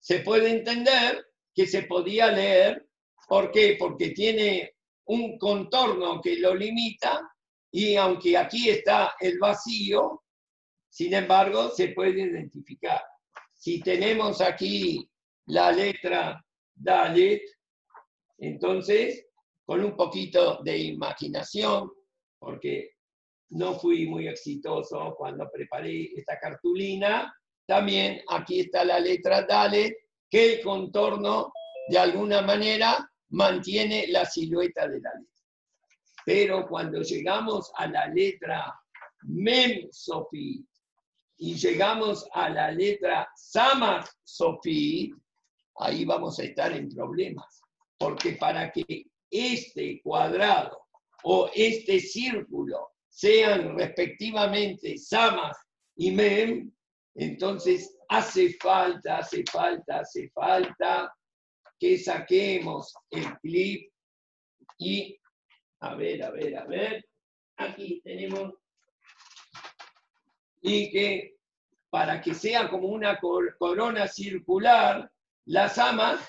[0.00, 2.88] se puede entender que se podía leer,
[3.28, 3.76] ¿por qué?
[3.78, 4.74] Porque tiene
[5.06, 7.28] un contorno que lo limita
[7.70, 10.22] y aunque aquí está el vacío,
[10.88, 13.02] sin embargo, se puede identificar.
[13.58, 15.10] Si tenemos aquí
[15.46, 16.40] la letra
[16.76, 17.42] Dalet,
[18.38, 19.26] entonces,
[19.66, 21.90] con un poquito de imaginación,
[22.38, 22.92] porque
[23.50, 27.34] no fui muy exitoso cuando preparé esta cartulina,
[27.66, 29.92] también aquí está la letra Dalet,
[30.30, 31.52] que el contorno
[31.88, 35.10] de alguna manera mantiene la silueta de la.
[36.24, 38.72] Pero cuando llegamos a la letra
[39.22, 40.67] Mem Sofit
[41.38, 45.14] y llegamos a la letra Samach Sofit,
[45.76, 47.62] ahí vamos a estar en problemas.
[47.96, 50.86] Porque para que este cuadrado
[51.24, 55.56] o este círculo sean respectivamente Samach
[55.96, 56.72] y Mem,
[57.14, 61.12] entonces hace falta, hace falta, hace falta
[61.78, 63.90] que saquemos el clip
[64.78, 65.18] y,
[65.80, 67.04] a ver, a ver, a ver,
[67.56, 68.54] aquí tenemos,
[70.60, 71.36] y que
[71.90, 73.18] para que sea como una
[73.58, 75.10] corona circular,
[75.46, 76.20] las amas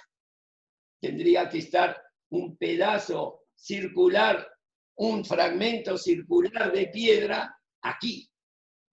[1.01, 4.47] tendría que estar un pedazo circular,
[4.95, 8.29] un fragmento circular de piedra aquí,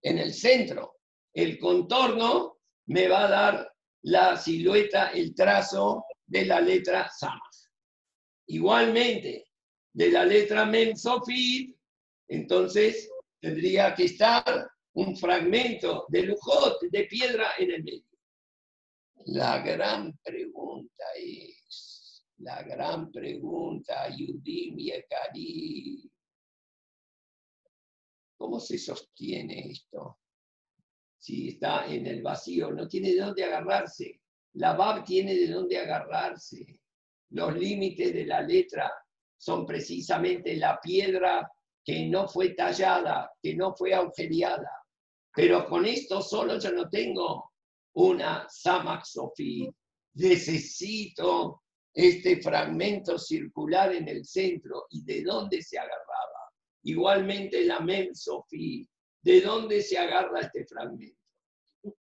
[0.03, 0.97] en el centro.
[1.33, 3.73] El contorno me va a dar
[4.03, 7.71] la silueta, el trazo de la letra Samas.
[8.49, 9.49] Igualmente,
[9.93, 10.95] de la letra Mem
[12.29, 18.19] entonces tendría que estar un fragmento de Lujot, de piedra en el medio.
[19.27, 24.79] La gran pregunta es, la gran pregunta, Yudim
[25.35, 26.11] y
[28.39, 30.19] ¿cómo se sostiene esto?
[31.19, 34.23] Si está en el vacío, no tiene de dónde agarrarse.
[34.55, 36.81] La Bab tiene de dónde agarrarse.
[37.31, 38.91] Los límites de la letra
[39.37, 41.51] son precisamente la piedra
[41.85, 44.86] que no fue tallada, que no fue agujereada.
[45.37, 47.53] Pero con esto solo yo no tengo
[47.97, 49.69] una Samaxofi.
[50.15, 54.87] Necesito este fragmento circular en el centro.
[54.89, 56.51] ¿Y de dónde se agarraba?
[56.85, 58.13] Igualmente la Mem
[59.23, 61.21] ¿De dónde se agarra este fragmento?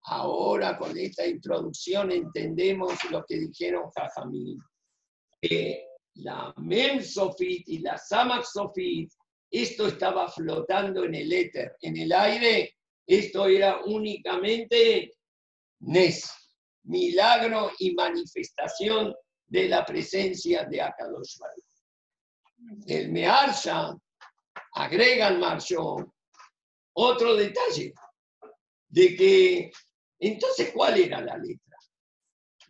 [0.04, 4.58] Ahora con esta introducción entendemos lo que dijeron Jajamín,
[5.42, 9.12] que la Mem Sofit y la Samak Sofit,
[9.50, 12.75] esto estaba flotando en el éter, en el aire,
[13.06, 15.12] esto era únicamente
[15.80, 16.30] Nes,
[16.84, 19.14] milagro y manifestación
[19.46, 22.86] de la presencia de Akadosh Baruch.
[22.86, 23.94] El Mearsha
[24.72, 26.12] agrega al Marshon
[26.94, 27.92] otro detalle,
[28.88, 29.70] de que,
[30.18, 31.76] entonces, ¿cuál era la letra?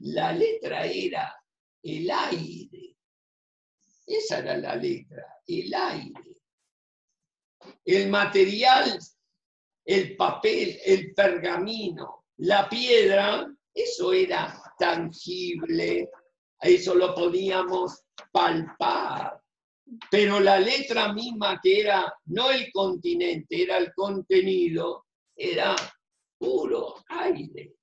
[0.00, 1.32] La letra era
[1.82, 2.96] el aire.
[4.04, 6.36] Esa era la letra, el aire.
[7.84, 8.98] El material,
[9.86, 16.10] el papel, el pergamino, la piedra, eso era tangible,
[16.60, 19.40] eso lo podíamos palpar.
[20.10, 25.76] Pero la letra misma que era no el continente, era el contenido, era
[26.36, 27.76] puro aire.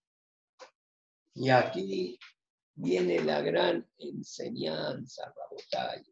[1.35, 2.19] Y aquí
[2.75, 6.03] viene la gran enseñanza, Rabotay.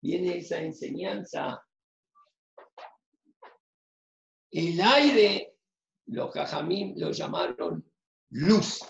[0.00, 1.62] Viene esa enseñanza.
[4.54, 5.56] El aire,
[6.06, 7.84] los jajamim lo llamaron
[8.30, 8.84] luz.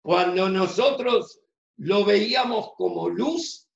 [0.00, 1.40] Cuando nosotros
[1.78, 3.68] lo veíamos como luz,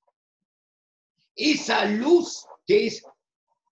[1.35, 3.03] esa luz que es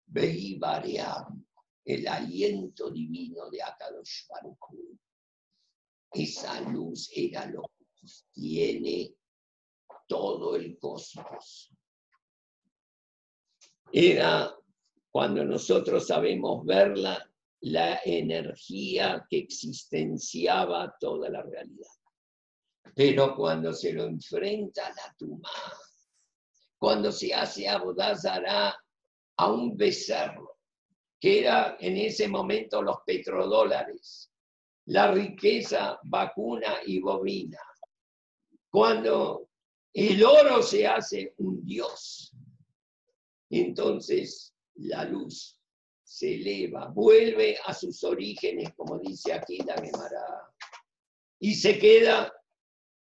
[0.06, 1.46] Beibariam,
[1.86, 4.28] el aliento divino de Akadosh
[6.12, 9.16] Esa luz era lo que sostiene
[10.08, 11.74] todo el cosmos.
[13.94, 14.54] Era,
[15.14, 17.24] cuando nosotros sabemos verla,
[17.62, 21.92] la energía que existenciaba toda la realidad.
[22.96, 25.52] Pero cuando se lo enfrenta la tumba,
[26.80, 28.76] cuando se hace abodazará
[29.38, 30.58] a un becerro,
[31.20, 34.32] que era en ese momento los petrodólares,
[34.86, 37.62] la riqueza vacuna y bovina.
[38.68, 39.48] Cuando
[39.94, 42.36] el oro se hace un dios,
[43.52, 45.60] entonces la luz
[46.04, 50.54] se eleva, vuelve a sus orígenes, como dice aquí la Gemara,
[51.40, 52.32] y se queda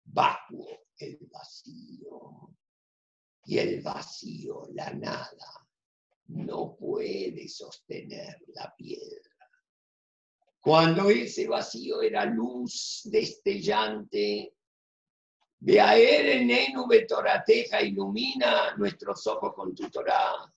[0.06, 2.56] vacuo, el vacío.
[3.46, 5.68] Y el vacío, la nada,
[6.28, 9.30] no puede sostener la piedra.
[10.62, 14.54] Cuando ese vacío era luz destellante,
[15.62, 20.52] de aer en Betorateja ilumina nuestros ojos con tu Torah.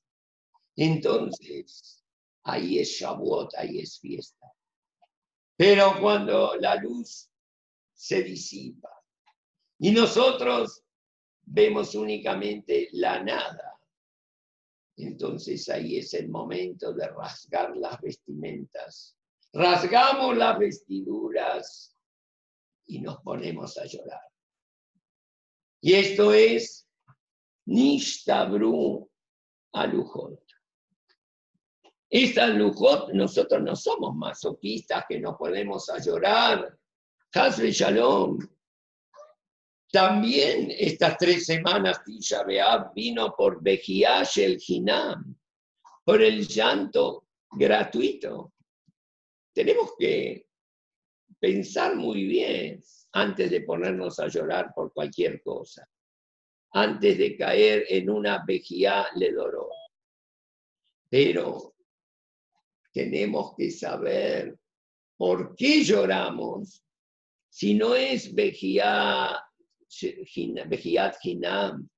[0.76, 2.02] Entonces,
[2.44, 4.52] ahí es Shavuot, ahí es fiesta.
[5.56, 7.30] Pero cuando la luz
[7.92, 8.90] se disipa
[9.78, 10.82] y nosotros
[11.42, 13.78] vemos únicamente la nada,
[14.96, 19.16] entonces ahí es el momento de rasgar las vestimentas.
[19.52, 21.96] Rasgamos las vestiduras
[22.86, 24.20] y nos ponemos a llorar.
[25.80, 26.88] Y esto es
[27.66, 29.10] Nishtabru
[29.72, 30.41] Alujot.
[32.14, 36.78] Esta Lujot, nosotros no somos masoquistas que nos podemos a llorar.
[37.32, 38.38] Hasbe Shalom.
[39.90, 42.44] También estas tres semanas Tisha
[42.94, 45.34] vino por Bejiash el Hinam,
[46.04, 48.52] por el llanto gratuito.
[49.54, 50.48] Tenemos que
[51.40, 52.82] pensar muy bien
[53.12, 55.88] antes de ponernos a llorar por cualquier cosa,
[56.72, 59.70] antes de caer en una vejía le doró.
[61.08, 61.71] Pero
[62.92, 64.56] tenemos que saber
[65.16, 66.82] por qué lloramos
[67.48, 69.36] si no es vejiat
[71.22, 71.88] hinam,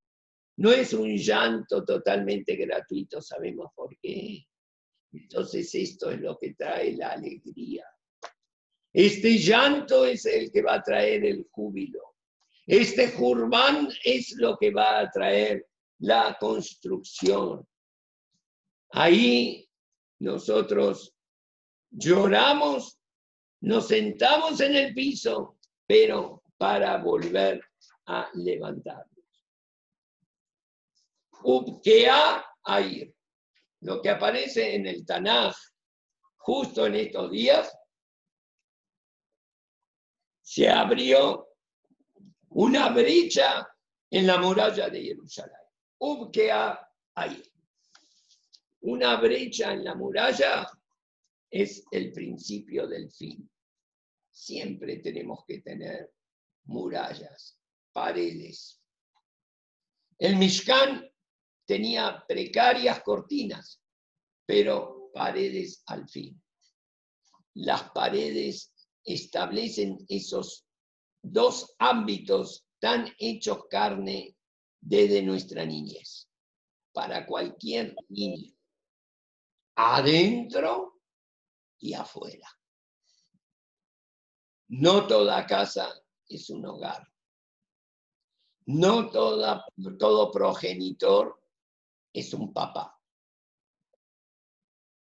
[0.57, 4.45] no es un llanto totalmente gratuito, sabemos por qué.
[5.13, 7.85] Entonces esto es lo que trae la alegría.
[8.91, 12.15] Este llanto es el que va a traer el júbilo.
[12.67, 15.67] Este jurbán es lo que va a traer
[15.99, 17.65] la construcción.
[18.91, 19.69] Ahí
[20.19, 21.13] nosotros
[21.89, 22.99] lloramos,
[23.61, 27.61] nos sentamos en el piso, pero para volver
[28.07, 29.09] a levantarnos.
[31.43, 33.13] Ubkea Air,
[33.81, 35.55] lo que aparece en el Tanaj
[36.37, 37.77] justo en estos días,
[40.41, 41.47] se abrió
[42.49, 43.67] una brecha
[44.11, 45.57] en la muralla de Jerusalén.
[45.97, 47.43] Ubkea ahí.
[48.87, 50.69] Una brecha en la muralla
[51.49, 53.49] es el principio del fin.
[54.29, 56.13] Siempre tenemos que tener
[56.65, 57.59] murallas,
[57.91, 58.79] paredes.
[60.19, 61.03] El Mishkan
[61.65, 63.81] tenía precarias cortinas,
[64.45, 66.39] pero paredes al fin.
[67.55, 68.71] Las paredes
[69.03, 70.67] establecen esos
[71.23, 74.37] dos ámbitos tan hechos carne
[74.79, 76.29] desde nuestra niñez,
[76.93, 78.54] para cualquier niño,
[79.75, 81.01] adentro
[81.79, 82.49] y afuera.
[84.69, 85.93] No toda casa
[86.27, 87.07] es un hogar.
[88.67, 89.65] No toda,
[89.99, 91.39] todo progenitor
[92.11, 92.99] es un papá.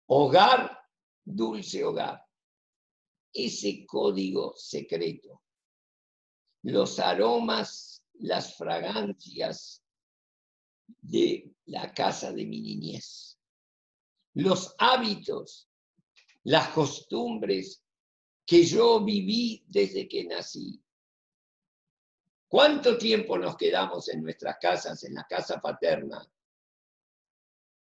[0.07, 0.79] Hogar,
[1.23, 2.23] dulce hogar
[3.33, 5.41] ese código secreto.
[6.63, 9.83] Los aromas, las fragancias
[11.01, 13.39] de la casa de mi niñez.
[14.35, 15.69] Los hábitos,
[16.43, 17.83] las costumbres
[18.45, 20.81] que yo viví desde que nací.
[22.47, 26.23] ¿Cuánto tiempo nos quedamos en nuestras casas, en la casa paterna?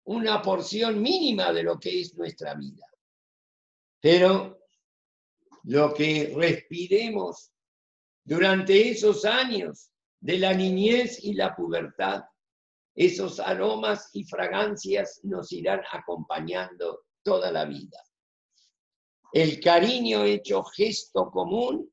[0.05, 2.87] Una porción mínima de lo que es nuestra vida.
[4.01, 4.61] Pero
[5.65, 7.53] lo que respiremos
[8.25, 9.91] durante esos años
[10.21, 12.25] de la niñez y la pubertad.
[12.97, 18.03] Esos aromas y fragancias nos irán acompañando toda la vida.
[19.33, 21.89] El cariño hecho gesto común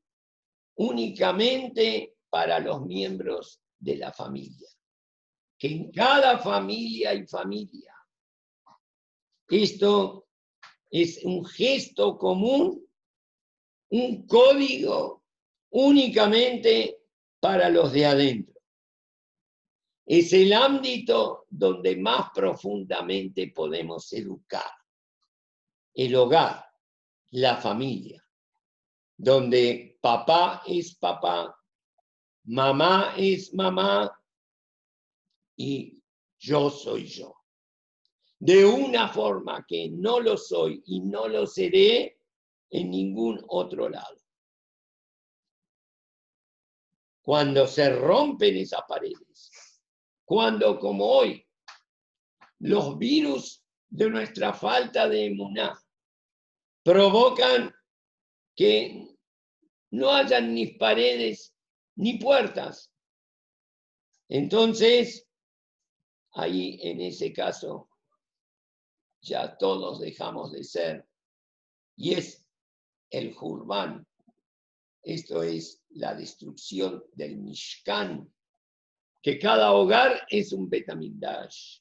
[0.76, 4.68] únicamente para los miembros de la familia.
[5.58, 7.94] Que en cada familia y familia
[9.48, 10.26] esto
[10.90, 12.84] es un gesto común
[13.90, 15.22] un código
[15.70, 16.98] únicamente
[17.40, 18.53] para los de adentro.
[20.06, 24.70] Es el ámbito donde más profundamente podemos educar.
[25.94, 26.66] El hogar,
[27.30, 28.22] la familia,
[29.16, 31.56] donde papá es papá,
[32.44, 34.10] mamá es mamá
[35.56, 36.02] y
[36.38, 37.34] yo soy yo.
[38.38, 42.20] De una forma que no lo soy y no lo seré
[42.68, 44.18] en ningún otro lado.
[47.22, 49.50] Cuando se rompen esas paredes,
[50.24, 51.46] cuando como hoy
[52.60, 55.78] los virus de nuestra falta de emuná
[56.82, 57.74] provocan
[58.56, 59.16] que
[59.90, 61.54] no hayan ni paredes
[61.96, 62.92] ni puertas.
[64.28, 65.28] Entonces,
[66.32, 67.88] ahí en ese caso,
[69.20, 71.08] ya todos dejamos de ser,
[71.96, 72.46] y es
[73.10, 74.06] el Jurban.
[75.02, 78.33] Esto es la destrucción del Mishkan,
[79.24, 81.78] que cada hogar es un Betamigdash.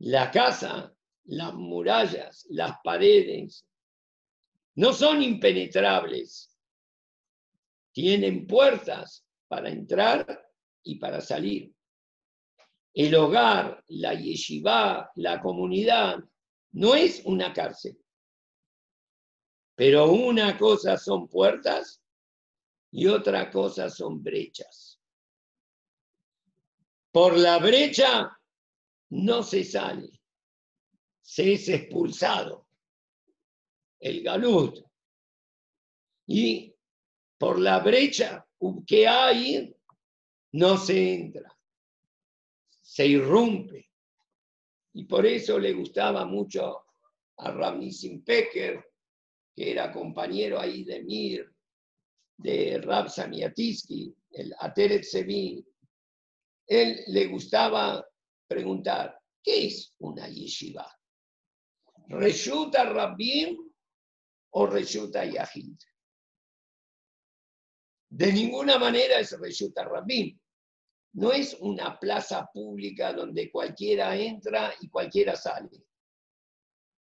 [0.00, 0.92] La casa,
[1.26, 3.64] las murallas, las paredes,
[4.74, 6.52] no son impenetrables.
[7.92, 10.50] Tienen puertas para entrar
[10.82, 11.72] y para salir.
[12.92, 16.24] El hogar, la yeshiva, la comunidad,
[16.72, 17.96] no es una cárcel.
[19.76, 22.02] Pero una cosa son puertas
[22.90, 24.94] y otra cosa son brechas.
[27.14, 28.36] Por la brecha
[29.10, 30.20] no se sale,
[31.22, 32.66] se es expulsado
[34.00, 34.84] el galut.
[36.26, 36.74] Y
[37.38, 38.44] por la brecha
[38.84, 39.76] que hay,
[40.54, 41.56] no se entra,
[42.82, 43.88] se irrumpe.
[44.94, 46.82] Y por eso le gustaba mucho
[47.36, 48.90] a Ramnissim Pecker,
[49.54, 51.54] que era compañero ahí de Mir,
[52.38, 55.64] de Rab Samiatisky, el Ateret Sevi.
[56.66, 58.06] Él le gustaba
[58.46, 60.90] preguntar, ¿qué es una yeshiva?
[62.08, 63.56] ¿Reshuta Rabbim
[64.50, 65.76] o Reshuta Yahid?
[68.08, 70.38] De ninguna manera es Reshuta Rabbim.
[71.14, 75.84] No es una plaza pública donde cualquiera entra y cualquiera sale.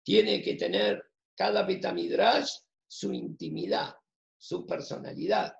[0.02, 1.02] Tiene que tener
[1.34, 2.50] cada Betamidrash
[2.86, 3.94] su intimidad,
[4.36, 5.54] su personalidad.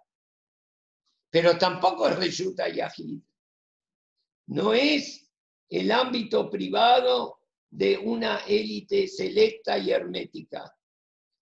[1.30, 3.20] Pero tampoco es Reshuta Yahid.
[4.50, 5.30] No es
[5.68, 7.38] el ámbito privado
[7.70, 10.76] de una élite selecta y hermética.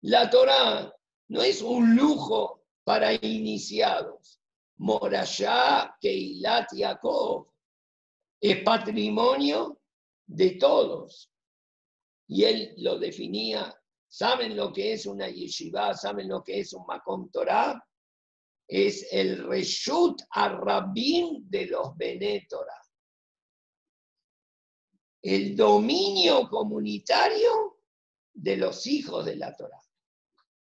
[0.03, 0.93] La Torah
[1.29, 4.41] no es un lujo para iniciados.
[4.79, 7.47] Morashá, Keilat Yaakov
[8.41, 9.81] es patrimonio
[10.27, 11.31] de todos.
[12.27, 13.73] Y él lo definía.
[14.09, 15.95] ¿Saben lo que es una yeshiva?
[15.95, 17.81] ¿Saben lo que es un Makom Torah?
[18.67, 22.86] Es el reshut arrabín de los Benétora.
[25.29, 27.81] El dominio comunitario
[28.33, 29.83] de los hijos de la Torah.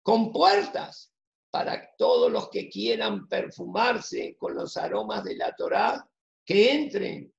[0.05, 1.13] Con puertas
[1.51, 6.09] para todos los que quieran perfumarse con los aromas de la Torá,
[6.45, 7.35] que entren,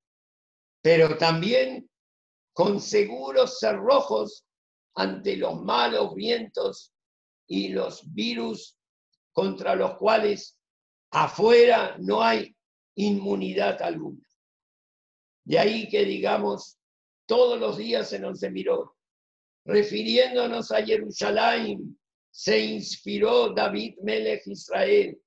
[0.81, 1.89] pero también
[2.51, 4.45] con seguros cerrojos
[4.93, 6.91] ante los malos vientos
[7.47, 8.77] y los virus
[9.31, 10.59] contra los cuales
[11.09, 12.53] afuera no hay
[12.95, 14.27] inmunidad alguna.
[15.45, 16.79] De ahí que digamos,
[17.25, 18.95] todos los días se nos miró,
[19.65, 21.97] refiriéndonos a Jerusalén,
[22.31, 25.19] se inspiró David Melech Israel.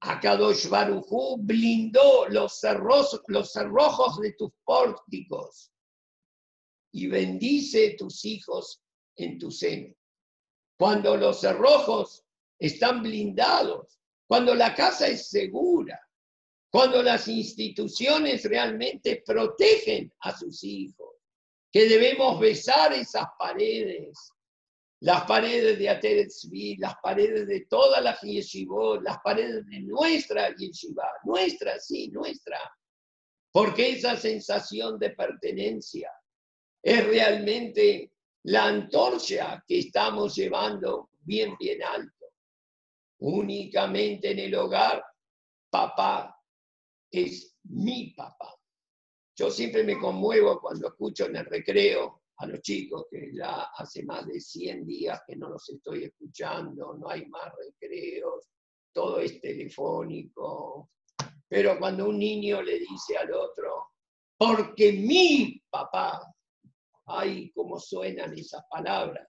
[0.00, 5.72] Akadosh Barujú blindó los, cerros, los cerrojos de tus pórticos
[6.92, 8.82] y bendice tus hijos
[9.16, 9.94] en tu seno.
[10.78, 12.25] Cuando los cerrojos
[12.58, 16.00] están blindados, cuando la casa es segura,
[16.70, 21.14] cuando las instituciones realmente protegen a sus hijos,
[21.70, 24.32] que debemos besar esas paredes,
[25.00, 31.06] las paredes de Ateretzvi, las paredes de todas las yeshivot, las paredes de nuestra yeshiva,
[31.24, 32.58] nuestra, sí, nuestra,
[33.52, 36.10] porque esa sensación de pertenencia
[36.82, 38.12] es realmente
[38.44, 42.15] la antorcha que estamos llevando bien, bien alto.
[43.18, 45.04] Únicamente en el hogar,
[45.70, 46.38] papá
[47.10, 48.54] es mi papá.
[49.38, 54.02] Yo siempre me conmuevo cuando escucho en el recreo a los chicos que ya hace
[54.04, 58.48] más de 100 días que no los estoy escuchando, no hay más recreos,
[58.92, 60.90] todo es telefónico.
[61.48, 63.92] Pero cuando un niño le dice al otro,
[64.36, 66.34] porque mi papá,
[67.06, 69.28] ay, cómo suenan esas palabras,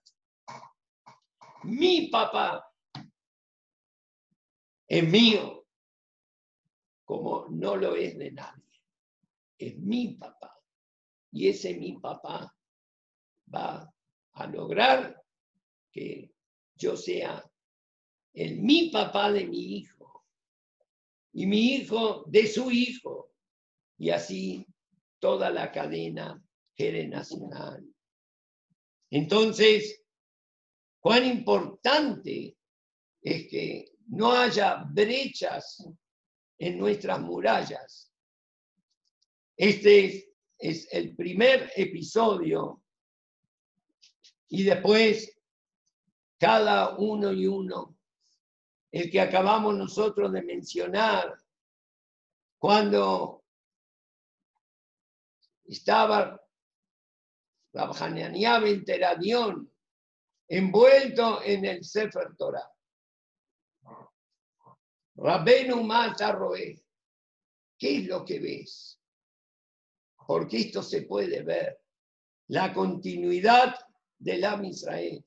[1.64, 2.67] mi papá
[4.88, 5.66] es mío,
[7.04, 8.82] como no lo es de nadie.
[9.58, 10.60] Es mi papá.
[11.30, 12.56] Y ese mi papá
[13.54, 13.92] va
[14.32, 15.22] a lograr
[15.92, 16.32] que
[16.74, 17.44] yo sea
[18.32, 20.24] el mi papá de mi hijo
[21.32, 23.32] y mi hijo de su hijo
[23.98, 24.66] y así
[25.18, 26.42] toda la cadena
[27.08, 27.84] nacional.
[29.10, 30.04] Entonces,
[31.00, 32.56] cuán importante
[33.20, 35.86] es que no haya brechas
[36.58, 38.12] en nuestras murallas.
[39.56, 42.82] Este es, el primer episodio
[44.48, 45.40] y después
[46.38, 47.96] cada uno y uno
[48.90, 51.36] el que acabamos nosotros de mencionar,
[52.58, 53.44] cuando
[55.64, 56.40] estaba
[57.72, 59.70] Rabjanania Teradión
[60.48, 62.72] envuelto en el Sefer Torah.
[65.18, 66.80] Rabenu Mata Roé,
[67.76, 69.00] ¿qué es lo que ves?
[70.26, 71.80] Porque esto se puede ver,
[72.48, 73.74] la continuidad
[74.18, 75.24] del Am Israel.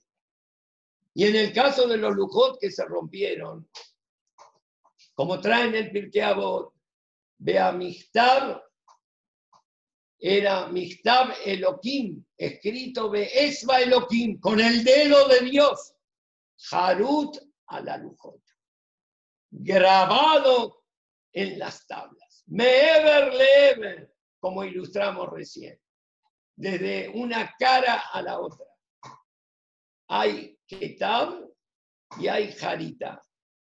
[1.13, 3.69] Y en el caso de los Lujot que se rompieron,
[5.13, 6.73] como traen el Pirkei Avot,
[7.37, 8.61] Beamishtab
[10.19, 15.95] era Mishtab Elohim, escrito Be'esba Elohim, con el dedo de Dios,
[16.71, 17.37] Harut
[17.67, 18.41] a la Lujot,
[19.51, 20.83] grabado
[21.33, 22.43] en las tablas.
[22.47, 25.79] Meever Lever, como ilustramos recién,
[26.55, 28.65] desde una cara a la otra.
[30.07, 31.47] Hay Ketab
[32.19, 33.21] y hay Harita.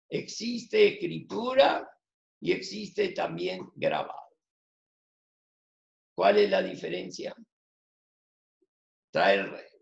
[0.09, 1.89] Existe escritura
[2.41, 4.27] y existe también grabado.
[6.15, 7.35] ¿Cuál es la diferencia?
[9.11, 9.41] Trae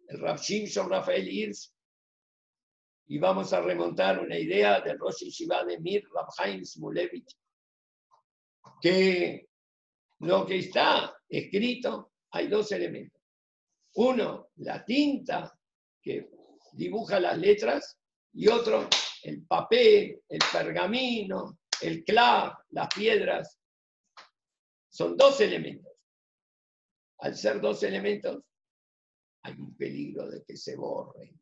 [0.09, 0.41] el Rav
[0.89, 1.74] Rafael Hirsch
[3.07, 7.37] y vamos a remontar una idea del Rosh Yeshiva de Mir Rav Haim Smulevich,
[8.81, 9.49] que
[10.21, 13.21] lo que está escrito hay dos elementos.
[13.97, 15.57] Uno, la tinta
[16.03, 16.31] que
[16.73, 17.99] dibuja las letras
[18.33, 18.89] y otro,
[19.23, 23.59] el papel, el pergamino, el clav, las piedras.
[24.89, 25.95] Son dos elementos
[27.25, 28.43] al ser dos elementos,
[29.43, 31.41] hay un peligro de que se borren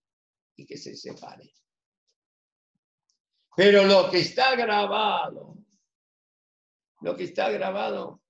[0.57, 1.51] y que se separen.
[3.55, 5.57] Pero lo que está grabado,
[7.01, 8.23] lo que está grabado,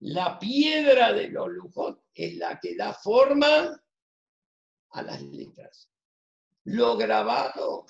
[0.00, 3.78] la piedra de los lujos es la que da forma
[4.90, 5.90] a las letras.
[6.64, 7.86] Lo grabado,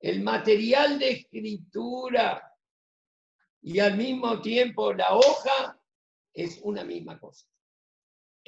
[0.00, 2.42] el material de escritura
[3.62, 5.80] y al mismo tiempo la hoja
[6.32, 7.46] es una misma cosa.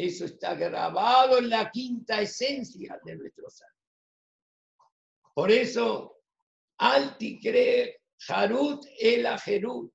[0.03, 3.69] Eso está grabado en la quinta esencia de nuestro ser.
[5.35, 6.23] Por eso,
[6.79, 9.93] Alti cree Harut el Ajerut.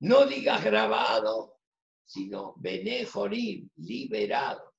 [0.00, 1.58] No digas grabado,
[2.06, 4.72] sino Benejorim, liberado.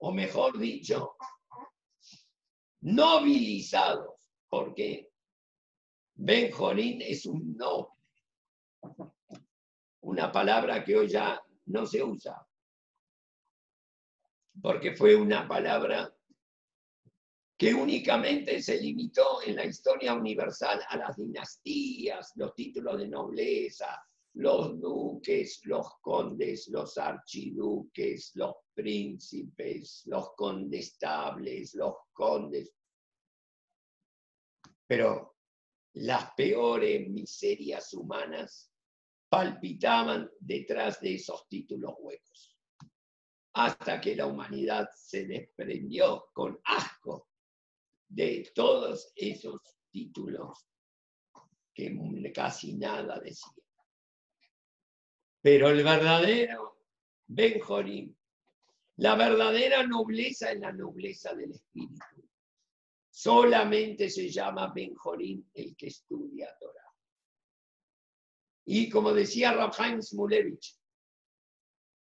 [0.00, 1.16] O mejor dicho,
[2.82, 4.16] novilizados,
[4.50, 5.08] porque
[6.12, 7.96] Benjorín es un noble.
[10.02, 12.46] Una palabra que hoy ya no se usa,
[14.60, 16.14] porque fue una palabra
[17.56, 24.04] que únicamente se limitó en la historia universal a las dinastías, los títulos de nobleza,
[24.34, 32.74] los duques, los condes, los archiduques, los príncipes, los condestables, los condes.
[34.86, 35.36] Pero
[35.94, 38.72] las peores miserias humanas
[39.28, 42.51] palpitaban detrás de esos títulos huecos,
[43.54, 47.28] hasta que la humanidad se desprendió con asco
[48.08, 50.66] de todos esos títulos
[51.74, 53.54] que casi nada decían.
[55.40, 56.78] Pero el verdadero
[57.26, 58.16] Benjorín,
[58.96, 62.28] la verdadera nobleza es la nobleza del espíritu.
[63.10, 66.94] Solamente se llama Benjorín el que estudia Torah.
[68.64, 70.78] Y como decía Rabhaim Smulevich,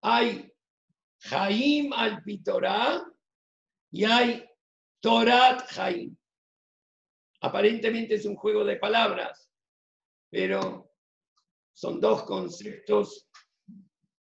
[0.01, 0.52] hay
[1.23, 3.05] Jaim al Pitorá
[3.91, 4.45] y hay
[4.99, 6.15] Torat Jaim.
[7.41, 9.49] Aparentemente es un juego de palabras,
[10.29, 10.91] pero
[11.73, 13.27] son dos conceptos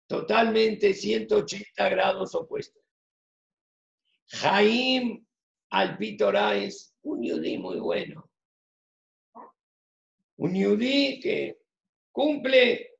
[0.07, 2.83] totalmente 180 grados opuestos.
[4.27, 5.25] Jaim
[5.71, 8.29] al Pitorá es un yudí muy bueno.
[10.37, 11.59] Un yudí que
[12.11, 12.94] cumple,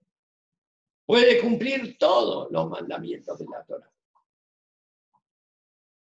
[1.05, 3.91] puede cumplir todos los mandamientos de la Torah.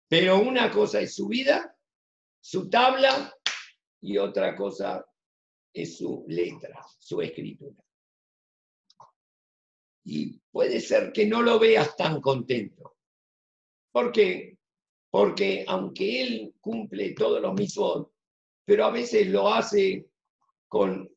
[0.09, 1.77] Pero una cosa es su vida,
[2.41, 3.35] su tabla,
[4.03, 5.07] y otra cosa
[5.73, 7.83] es su letra, su escritura.
[10.05, 12.97] Y puede ser que no lo veas tan contento.
[13.93, 14.59] ¿Por qué?
[15.09, 18.09] Porque aunque él cumple todos los mismos,
[18.65, 20.09] pero a veces lo hace
[20.67, 21.09] con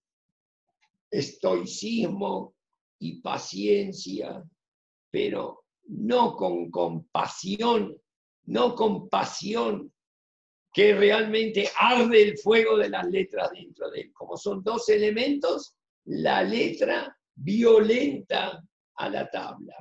[1.09, 2.54] estoicismo
[2.99, 4.43] y paciencia,
[5.11, 7.95] pero no con compasión,
[8.45, 9.91] no con pasión,
[10.73, 14.13] que realmente arde el fuego de las letras dentro de él.
[14.13, 15.75] Como son dos elementos,
[16.05, 18.61] la letra violenta
[18.95, 19.75] a la tabla.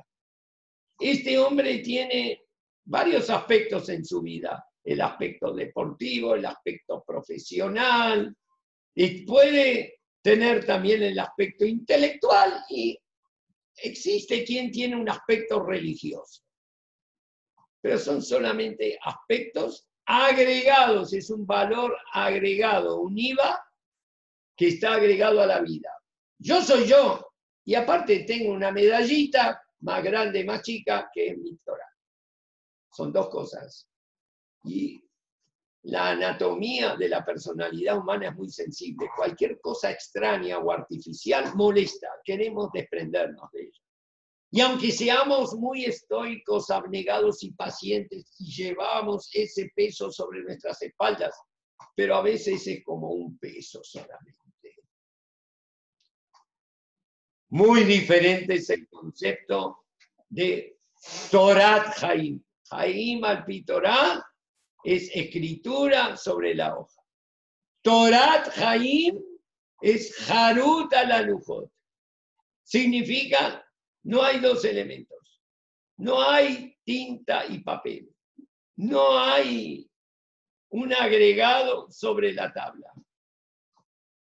[0.97, 2.43] Este hombre tiene
[2.85, 8.35] varios aspectos en su vida, el aspecto deportivo, el aspecto profesional,
[8.97, 12.97] Y puede tener también el aspecto intelectual y
[13.77, 16.43] existe quien tiene un aspecto religioso.
[17.81, 23.63] Pero son solamente aspectos agregados, es un valor agregado, un IVA
[24.55, 25.89] que está agregado a la vida.
[26.37, 27.33] Yo soy yo,
[27.65, 31.89] y aparte tengo una medallita más grande, más chica, que es mi Torah.
[32.91, 33.89] Son dos cosas.
[34.63, 35.03] Y
[35.85, 39.07] la anatomía de la personalidad humana es muy sensible.
[39.15, 42.07] Cualquier cosa extraña o artificial molesta.
[42.23, 43.81] Queremos desprendernos de ella.
[44.49, 51.35] Y aunque seamos muy estoicos, abnegados y pacientes y llevamos ese peso sobre nuestras espaldas,
[51.95, 54.41] pero a veces es como un peso solamente.
[57.49, 59.85] Muy diferente es el concepto
[60.29, 60.79] de
[61.29, 62.43] Torat Jaim.
[62.71, 64.24] Jaim al Pitorá
[64.85, 67.01] es escritura sobre la hoja.
[67.81, 69.19] Torat Jaim
[69.81, 71.37] es Harut al
[72.63, 73.63] Significa,
[74.03, 75.41] no hay dos elementos.
[75.97, 78.09] No hay tinta y papel.
[78.77, 79.89] No hay
[80.69, 82.91] un agregado sobre la tabla.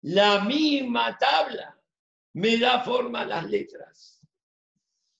[0.01, 1.79] La misma tabla
[2.33, 4.12] me da forma a las letras.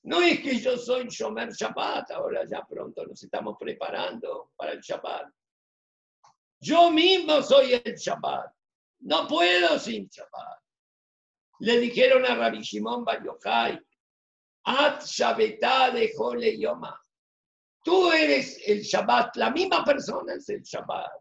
[0.03, 4.81] No es que yo soy Shomer Shabbat, ahora ya pronto nos estamos preparando para el
[4.81, 5.31] Shabbat.
[6.59, 8.51] Yo mismo soy el Shabbat.
[9.01, 10.59] No puedo sin Shabbat.
[11.59, 13.79] Le dijeron a Rabbi Shimon Bar Yochai,
[14.65, 16.99] At Shabbetá de Jole Yoma.
[17.83, 21.11] Tú eres el Shabbat, la misma persona es el Shabbat.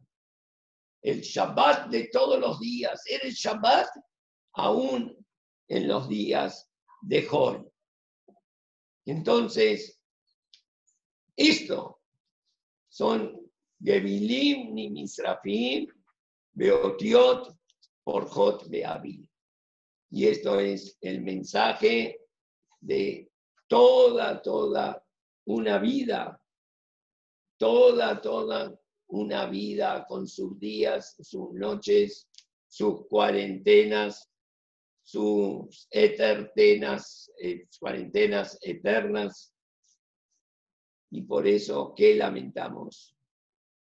[1.02, 3.02] El Shabbat de todos los días.
[3.06, 3.88] Eres Shabbat
[4.54, 5.16] aún
[5.68, 6.68] en los días
[7.00, 7.71] de Jol.
[9.04, 10.00] Entonces,
[11.36, 12.00] esto
[12.88, 13.50] son
[13.82, 15.88] Gebilim ni Misrafim,
[16.52, 17.56] Beotiot,
[18.04, 19.28] Porjot Beabil.
[20.10, 22.20] Y esto es el mensaje
[22.80, 23.30] de
[23.66, 25.04] toda, toda
[25.46, 26.40] una vida,
[27.56, 28.78] toda, toda
[29.08, 32.28] una vida con sus días, sus noches,
[32.68, 34.31] sus cuarentenas,
[35.12, 39.54] sus eternas, eh, cuarentenas eternas.
[41.10, 43.14] Y por eso, ¿qué lamentamos?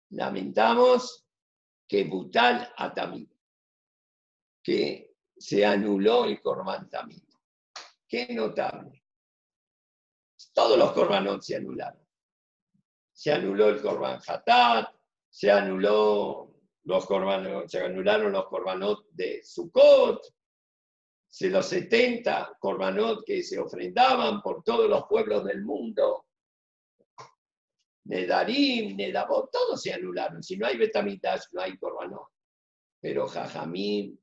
[0.10, 1.28] Lamentamos
[1.88, 3.30] que Butal Atamid,
[4.64, 7.22] que se anuló el Corban Tamid.
[8.08, 9.04] Qué notable.
[10.54, 12.04] Todos los Corbanot se anularon.
[13.14, 14.90] Se anuló el Corban Hatat,
[15.30, 16.52] se anuló
[16.86, 20.41] los Corbanot, se anularon los Corbanot de Sukkot,
[21.32, 26.26] se los 70 Corbanot que se ofrendaban por todos los pueblos del mundo,
[28.04, 30.44] Nedarim, Nedabot, todos se anularon.
[30.44, 32.28] Si no hay Betamitash, no hay Corbanot.
[33.00, 34.18] Pero Jajamim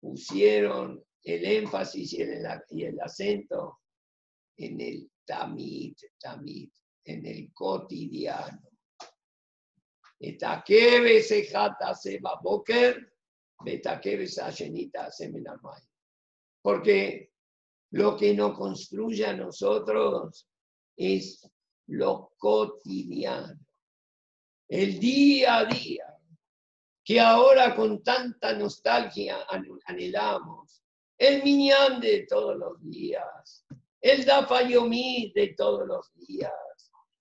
[0.00, 3.80] pusieron el énfasis y el, y el acento
[4.56, 6.70] en el tamid, tamid,
[7.04, 8.70] en el cotidiano.
[10.18, 13.12] Etakebe sejata seba boker,
[13.62, 15.82] betakebe sayenita semenamay.
[16.66, 17.30] Porque
[17.92, 20.48] lo que nos construye a nosotros
[20.96, 21.48] es
[21.86, 23.56] lo cotidiano,
[24.68, 26.12] el día a día,
[27.04, 29.46] que ahora con tanta nostalgia
[29.84, 30.82] anhelamos,
[31.16, 33.64] el miñán de todos los días,
[34.00, 36.52] el dafayomi de todos los días,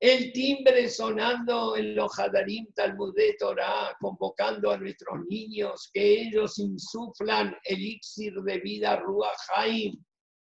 [0.07, 7.55] el timbre sonando en los Hadarim Talmudé Torah, convocando a nuestros niños que ellos insuflan
[7.63, 9.35] elixir de vida Ruach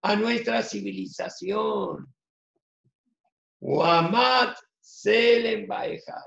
[0.02, 2.12] a nuestra civilización.
[3.60, 6.24] Muhammad Selem Baejar.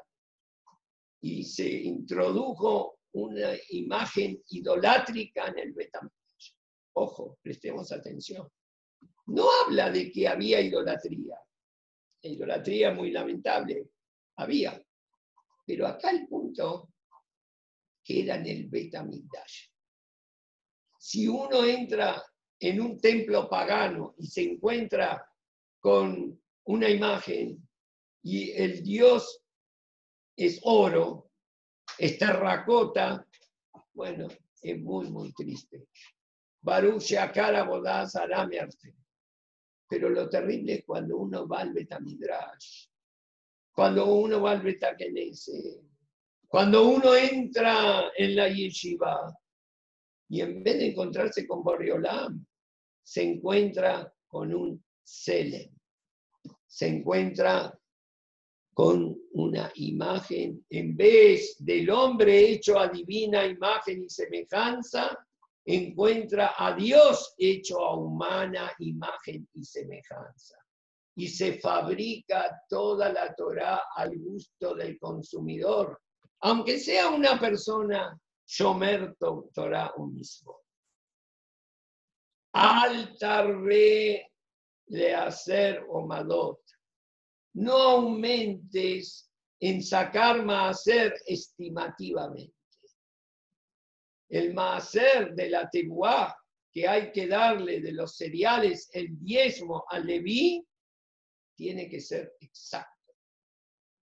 [1.22, 6.53] Y se introdujo una imagen idolátrica en el Betamigdash.
[6.93, 8.49] Ojo, prestemos atención.
[9.28, 11.38] No habla de que había idolatría.
[12.24, 13.89] La idolatría muy lamentable.
[14.38, 14.82] Había.
[15.65, 16.89] Pero acá el punto
[18.03, 19.67] que era en el Betamigdash.
[20.99, 22.24] Si uno entra
[22.59, 25.28] en un templo pagano y se encuentra
[25.80, 27.67] con una imagen
[28.24, 29.41] y el Dios
[30.36, 31.32] es oro,
[31.97, 33.28] es terracota,
[33.93, 34.28] bueno,
[34.61, 35.88] es muy, muy triste.
[36.61, 38.15] Baruch Akara Bodaz
[39.91, 42.87] Pero lo terrible es cuando uno va al Betamidrash,
[43.73, 45.81] cuando uno va al Betakenese,
[46.47, 49.37] cuando uno entra en la yeshiva
[50.29, 52.45] y en vez de encontrarse con Borriolam,
[53.03, 55.69] se encuentra con un Selem
[56.71, 57.77] se encuentra
[58.73, 65.17] con una imagen, en vez del hombre hecho a divina imagen y semejanza,
[65.66, 70.57] encuentra a Dios hecho a humana imagen y semejanza.
[71.16, 76.01] Y se fabrica toda la Torah al gusto del consumidor,
[76.39, 79.16] aunque sea una persona Shomer
[79.53, 80.62] Torah un mismo.
[82.53, 83.16] Al
[84.88, 86.59] le hacer omadot.
[87.53, 92.61] No aumentes en sacar maaser estimativamente.
[94.32, 96.36] El maaser de la tebuá
[96.71, 100.65] que hay que darle de los cereales el diezmo al Leví
[101.55, 103.13] tiene que ser exacto.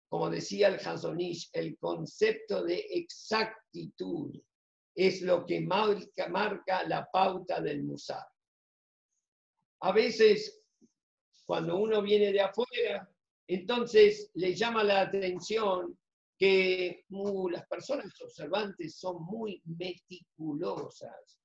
[0.08, 4.40] Como decía el Hazonish, el concepto de exactitud
[4.94, 8.24] es lo que marca, marca la pauta del musar.
[9.80, 10.62] A veces
[11.44, 13.10] cuando uno viene de afuera,
[13.48, 15.98] entonces le llama la atención
[16.40, 17.04] que
[17.50, 21.38] las personas observantes son muy meticulosas,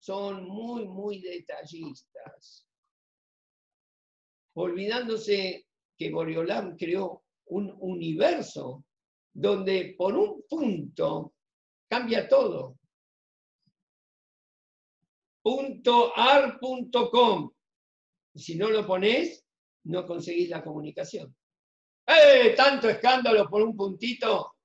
[0.00, 2.66] son muy, muy detallistas,
[4.54, 8.84] olvidándose que Boriolam creó un universo
[9.32, 11.32] donde por un punto
[11.88, 12.76] cambia todo.
[16.16, 17.52] Ar.com.
[18.34, 19.44] Si no lo pones,
[19.84, 21.34] no conseguís la comunicación.
[22.10, 22.54] ¡Eh!
[22.56, 24.56] Tanto escándalo por un puntito.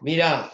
[0.00, 0.50] Mira,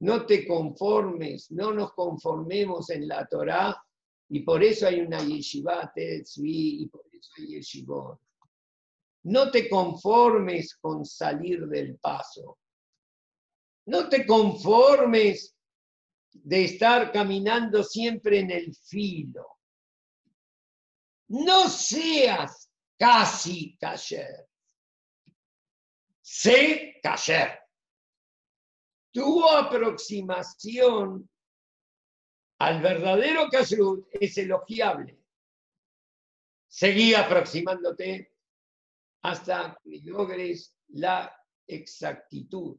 [0.00, 3.82] no te conformes, no nos conformemos en la Torá
[4.28, 8.20] y por eso hay una yeshiva y por eso hay yeshivot.
[9.24, 12.58] No te conformes con salir del paso.
[13.86, 15.56] No te conformes
[16.32, 19.58] de estar caminando siempre en el filo.
[21.28, 22.63] No seas
[22.98, 24.48] casi cayer.
[26.20, 27.60] Sé cayer.
[29.12, 31.28] Tu aproximación
[32.58, 35.18] al verdadero kashrut es elogiable.
[36.66, 38.32] Seguí aproximándote
[39.22, 41.34] hasta que logres la
[41.66, 42.76] exactitud.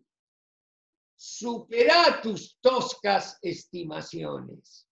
[1.15, 4.87] Supera tus toscas estimaciones.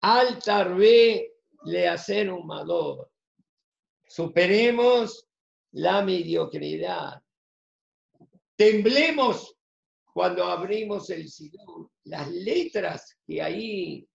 [0.00, 3.10] Al tarbe le hacer un mador.
[4.08, 5.26] Superemos
[5.72, 7.22] la mediocridad.
[8.56, 9.54] Temblemos
[10.12, 11.90] cuando abrimos el sidur.
[12.04, 14.08] Las letras que ahí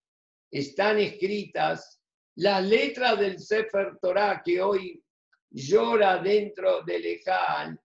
[0.50, 2.00] están escritas,
[2.36, 5.02] las letras del Sefer Torah que hoy
[5.50, 7.80] llora dentro del Ejal,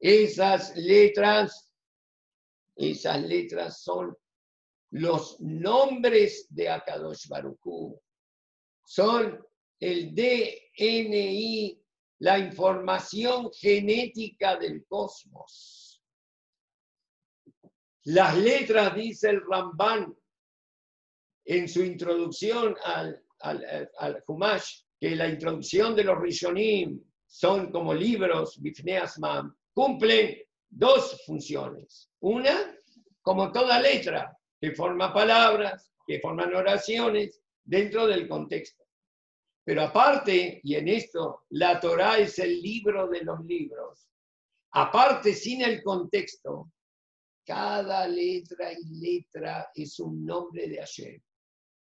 [0.00, 1.70] esas letras,
[2.74, 4.16] esas letras son
[4.90, 8.00] los nombres de Akadosh Baruchú
[8.88, 9.46] son
[9.80, 11.80] el DNI,
[12.20, 16.02] la información genética del cosmos.
[18.04, 20.16] Las letras, dice el Ramban
[21.44, 27.94] en su introducción al, al, al Humash, que la introducción de los Rishonim son como
[27.94, 32.10] libros, Bifneasman, cumplen dos funciones.
[32.20, 32.74] Una,
[33.22, 38.87] como toda letra, que forma palabras, que forman oraciones, dentro del contexto.
[39.68, 44.08] Pero aparte, y en esto, la Torah es el libro de los libros.
[44.72, 46.72] Aparte, sin el contexto,
[47.44, 51.20] cada letra y letra es un nombre de Hashem.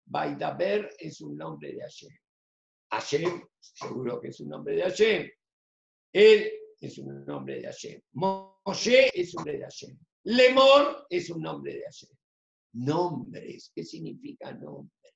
[0.06, 2.16] Baidaber es un nombre de Hashem.
[2.90, 5.30] Hashem, seguro que es un nombre de Hashem.
[6.10, 8.00] Él es un nombre de Hashem.
[8.12, 9.98] Moshe es un nombre de Hashem.
[10.22, 12.16] Lemor es un nombre de Hashem.
[12.76, 15.13] Nombres, ¿qué significa nombre?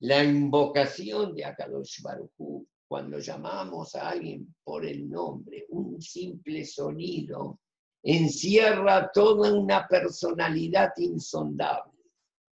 [0.00, 7.60] La invocación de Akadosh Baruj cuando llamamos a alguien por el nombre, un simple sonido,
[8.02, 11.92] encierra toda una personalidad insondable.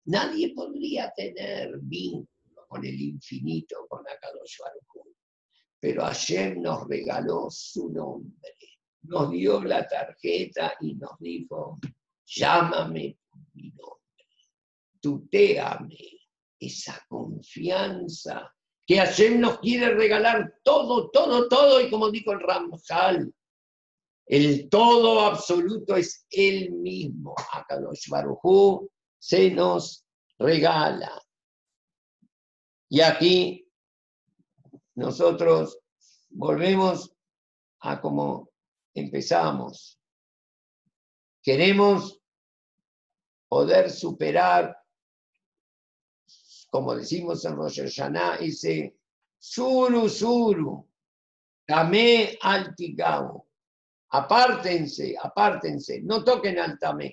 [0.07, 5.07] Nadie podría tener vínculo con el infinito, con Akadosh Baruj
[5.79, 8.57] Pero Hashem nos regaló su nombre,
[9.03, 11.79] nos dio la tarjeta y nos dijo,
[12.27, 14.27] llámame por mi nombre,
[15.01, 16.16] tuteame,
[16.59, 18.53] esa confianza
[18.87, 23.35] que Hashem nos quiere regalar todo, todo, todo, y como dijo el Ramjal,
[24.27, 27.35] el todo absoluto es Él mismo.
[27.53, 30.05] Akadosh Barujú se nos
[30.39, 31.23] regala.
[32.89, 33.69] Y aquí
[34.95, 35.79] nosotros
[36.31, 37.13] volvemos
[37.81, 38.51] a como
[38.95, 40.01] empezamos.
[41.43, 42.21] Queremos
[43.49, 44.77] poder superar
[46.71, 48.97] como decimos en Rosh Hashanah, dice,
[49.39, 50.89] Suru, Suru,
[51.67, 53.47] Tamé Altigao.
[54.11, 57.13] Apártense, apártense, no toquen al Tamé.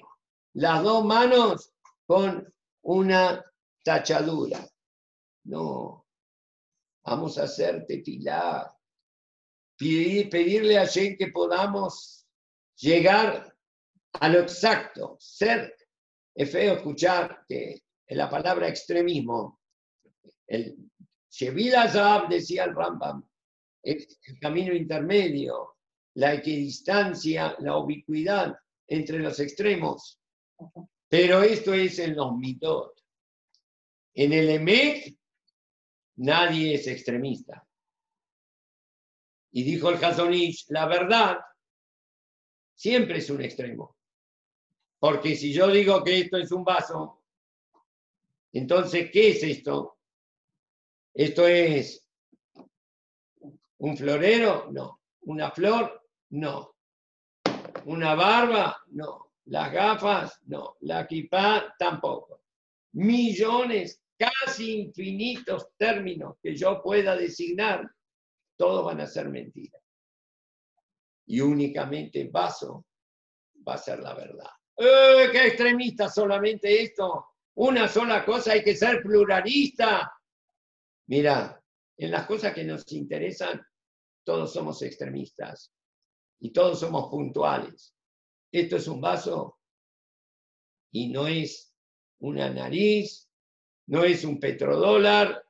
[0.54, 1.74] las dos manos
[2.06, 3.44] con una
[3.84, 4.68] tachadura.
[5.46, 6.06] No,
[7.04, 8.74] vamos a hacer tefilá,
[9.78, 12.26] pedirle a Jen que podamos
[12.78, 13.54] llegar
[14.14, 15.76] a lo exacto, ser,
[16.36, 17.84] es feo escuchar que
[18.16, 19.60] la palabra extremismo,
[20.48, 20.76] el
[21.30, 23.28] Shevilazab decía el Rambam,
[23.82, 24.08] el
[24.40, 25.78] camino intermedio,
[26.16, 28.56] la equidistancia, la ubicuidad
[28.88, 30.20] entre los extremos.
[31.10, 32.94] Pero esto es en los mitot.
[34.14, 35.18] En el EMEC
[36.18, 37.68] nadie es extremista.
[39.52, 41.38] Y dijo el Hazonich, la verdad
[42.76, 43.98] siempre es un extremo.
[45.00, 47.23] Porque si yo digo que esto es un vaso,
[48.54, 49.98] entonces, ¿qué es esto?
[51.14, 52.08] ¿Esto es
[53.80, 54.70] un florero?
[54.72, 55.02] No.
[55.22, 56.08] ¿Una flor?
[56.30, 56.76] No.
[57.86, 58.78] ¿Una barba?
[58.92, 59.32] No.
[59.46, 60.40] ¿Las gafas?
[60.46, 60.78] No.
[60.82, 61.76] ¿La kipá?
[61.80, 62.44] Tampoco.
[62.94, 67.90] Millones, casi infinitos términos que yo pueda designar,
[68.56, 69.82] todos van a ser mentiras.
[71.26, 72.86] Y únicamente vaso
[73.68, 74.50] va a ser la verdad.
[74.78, 77.33] ¡Eh, ¡Qué extremista solamente esto!
[77.56, 80.12] Una sola cosa, hay que ser pluralista.
[81.08, 81.64] Mira,
[81.98, 83.66] en las cosas que nos interesan,
[84.26, 85.72] todos somos extremistas
[86.40, 87.96] y todos somos puntuales.
[88.52, 89.60] Esto es un vaso
[90.92, 91.76] y no es
[92.20, 93.30] una nariz,
[93.88, 95.46] no es un petrodólar,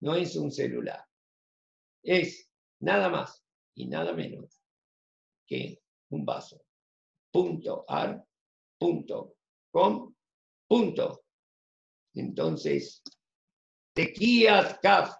[0.00, 1.04] no es un celular.
[2.02, 2.50] Es
[2.80, 3.44] nada más
[3.74, 4.60] y nada menos
[5.46, 5.80] que
[6.10, 6.64] un vaso.
[7.30, 8.24] Punto ar,
[8.78, 9.36] punto
[9.70, 10.14] com,
[10.68, 11.23] punto.
[12.14, 13.02] Entonces,
[13.92, 15.14] tequías kaf,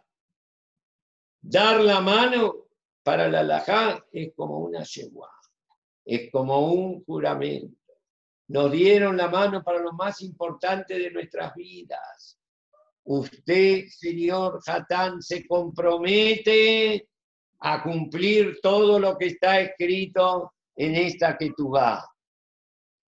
[1.41, 2.67] dar la mano
[3.03, 5.31] para la alajá es como una yegua,
[6.05, 7.77] es como un juramento.
[8.49, 12.39] Nos dieron la mano para lo más importante de nuestras vidas.
[13.05, 17.09] Usted, señor Hatán, se compromete
[17.61, 22.05] a cumplir todo lo que está escrito en esta que tú vas.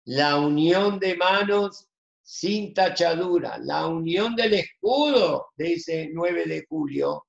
[0.04, 1.88] La unión de manos
[2.24, 7.26] sin tachadura, la unión del escudo de ese 9 de julio,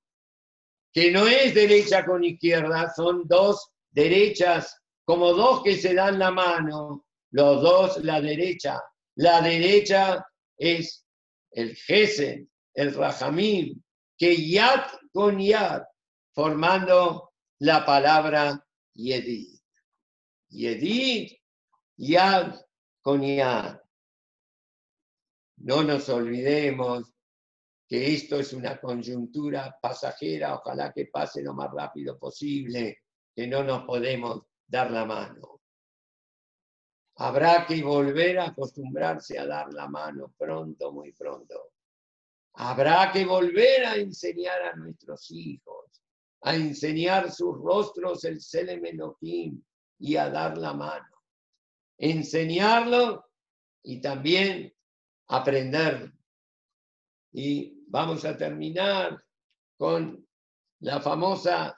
[0.93, 6.31] que no es derecha con izquierda, son dos derechas, como dos que se dan la
[6.31, 8.81] mano, los dos la derecha.
[9.15, 10.25] La derecha
[10.57, 11.05] es
[11.51, 13.81] el Gesen, el Rajamim,
[14.17, 15.83] que Yad con Yad,
[16.33, 19.59] formando la palabra Yedid.
[20.49, 21.31] Yedid,
[21.97, 22.55] Yad
[23.01, 23.84] con Yad.
[25.65, 27.11] No nos olvidemos
[27.87, 32.99] que esto es una coyuntura pasajera, ojalá que pase lo más rápido posible,
[33.35, 35.61] que no nos podemos dar la mano.
[37.15, 41.71] Habrá que volver a acostumbrarse a dar la mano pronto, muy pronto.
[42.53, 45.99] Habrá que volver a enseñar a nuestros hijos,
[46.41, 48.83] a enseñar sus rostros el Selem
[49.97, 51.23] y a dar la mano.
[51.97, 53.25] Enseñarlo
[53.81, 54.74] y también
[55.27, 56.11] aprender.
[57.33, 59.23] Y vamos a terminar
[59.77, 60.25] con
[60.79, 61.77] la famosa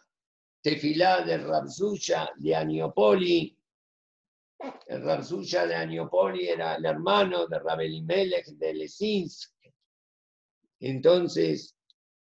[0.62, 3.58] tefilá de Rabzuya de Aniopoli.
[4.88, 9.54] El Rabzuya de Aniopoli era el hermano de Rabelimelech de Lesinsk.
[10.80, 11.76] Entonces,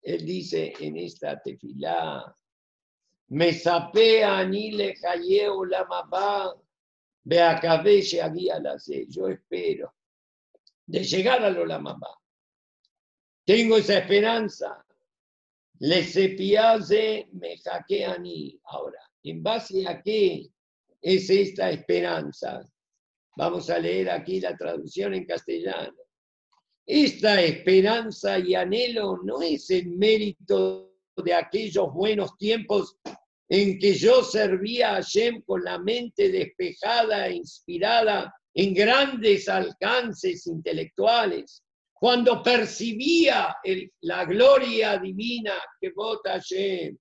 [0.03, 2.37] él dice en esta tefilá,
[3.29, 6.55] me sapea anile hayeu la mapá,
[7.25, 8.77] ve a cabeza la
[9.09, 9.95] Yo espero
[10.87, 12.09] de llegar a Lola Mamá.
[13.45, 14.85] Tengo esa esperanza.
[15.81, 20.49] Le sepiase me hackean y ahora, ¿en base a qué
[21.03, 22.63] es esta esperanza?
[23.37, 25.99] Vamos a leer aquí la traducción en castellano.
[26.87, 32.97] Esta esperanza y anhelo no es el mérito de aquellos buenos tiempos
[33.49, 40.47] en que yo servía a Shem con la mente despejada e inspirada en grandes alcances
[40.47, 43.57] intelectuales, cuando percibía
[44.03, 46.97] la gloria divina que vota Hashem,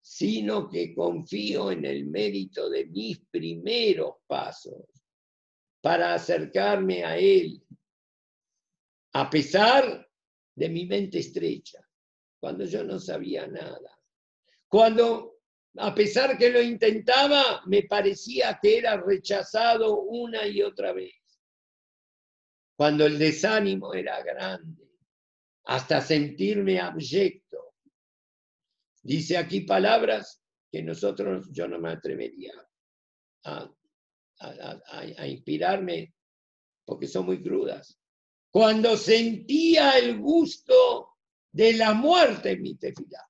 [0.00, 4.84] sino que confío en el mérito de mis primeros pasos
[5.80, 7.62] para acercarme a Él,
[9.14, 10.08] a pesar
[10.54, 11.80] de mi mente estrecha,
[12.38, 13.98] cuando yo no sabía nada.
[14.68, 15.33] Cuando
[15.76, 21.14] a pesar que lo intentaba, me parecía que era rechazado una y otra vez.
[22.76, 24.84] Cuando el desánimo era grande,
[25.64, 27.74] hasta sentirme abyecto.
[29.02, 32.52] Dice aquí palabras que nosotros, yo no me atrevería
[33.44, 33.70] a,
[34.40, 36.14] a, inspirarme
[36.84, 37.98] porque son muy crudas.
[38.50, 41.16] Cuando sentía el gusto
[41.52, 43.24] de la muerte en mi tefilá.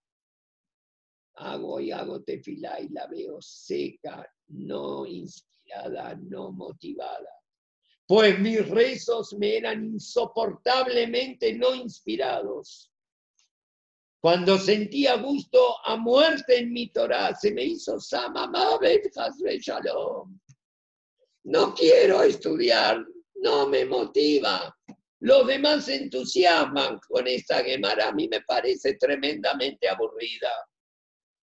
[1.37, 7.30] Hago y hago tefilá y la veo seca, no inspirada, no motivada.
[8.07, 12.91] Pues mis rezos me eran insoportablemente no inspirados.
[14.20, 19.11] Cuando sentía gusto a muerte en mi Torah, se me hizo Samamavet
[19.61, 20.39] Shalom.
[21.45, 23.05] No quiero estudiar,
[23.35, 24.74] no me motiva.
[25.20, 28.09] Los demás se entusiasman con esta Gemara.
[28.09, 30.51] A mí me parece tremendamente aburrida.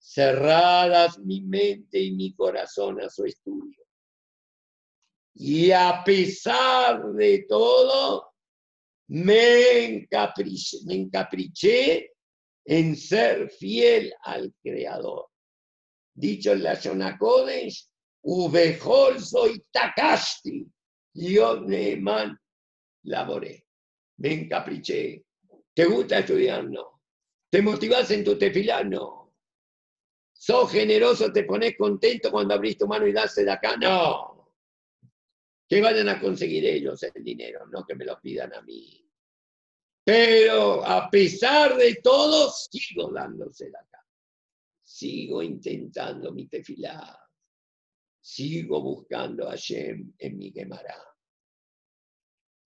[0.05, 3.79] Cerradas mi mente y mi corazón a su estudio.
[5.35, 8.35] Y a pesar de todo,
[9.09, 12.15] me encapriché, me encapriché
[12.65, 15.29] en ser fiel al Creador.
[16.15, 17.89] Dicho en la Shona Kodesh,
[18.25, 20.67] Ubejol soy Takashti,
[21.15, 22.37] yo Neeman
[23.05, 23.65] laboré,
[24.19, 25.25] me encapriché.
[25.75, 26.69] ¿Te gusta estudiar?
[26.69, 27.01] No.
[27.51, 28.85] ¿Te motivas en tu tefilá?
[28.85, 29.22] No.
[30.45, 33.77] ¿Sos generoso, te pones contento cuando abrís tu mano y das de acá?
[33.77, 34.53] No.
[35.69, 39.09] Que vayan a conseguir ellos el dinero, no que me lo pidan a mí.
[40.05, 44.05] Pero a pesar de todo, sigo dándose la cara.
[44.83, 47.21] Sigo intentando mi tefilá.
[48.21, 50.97] Sigo buscando a Shem en mi Gemara.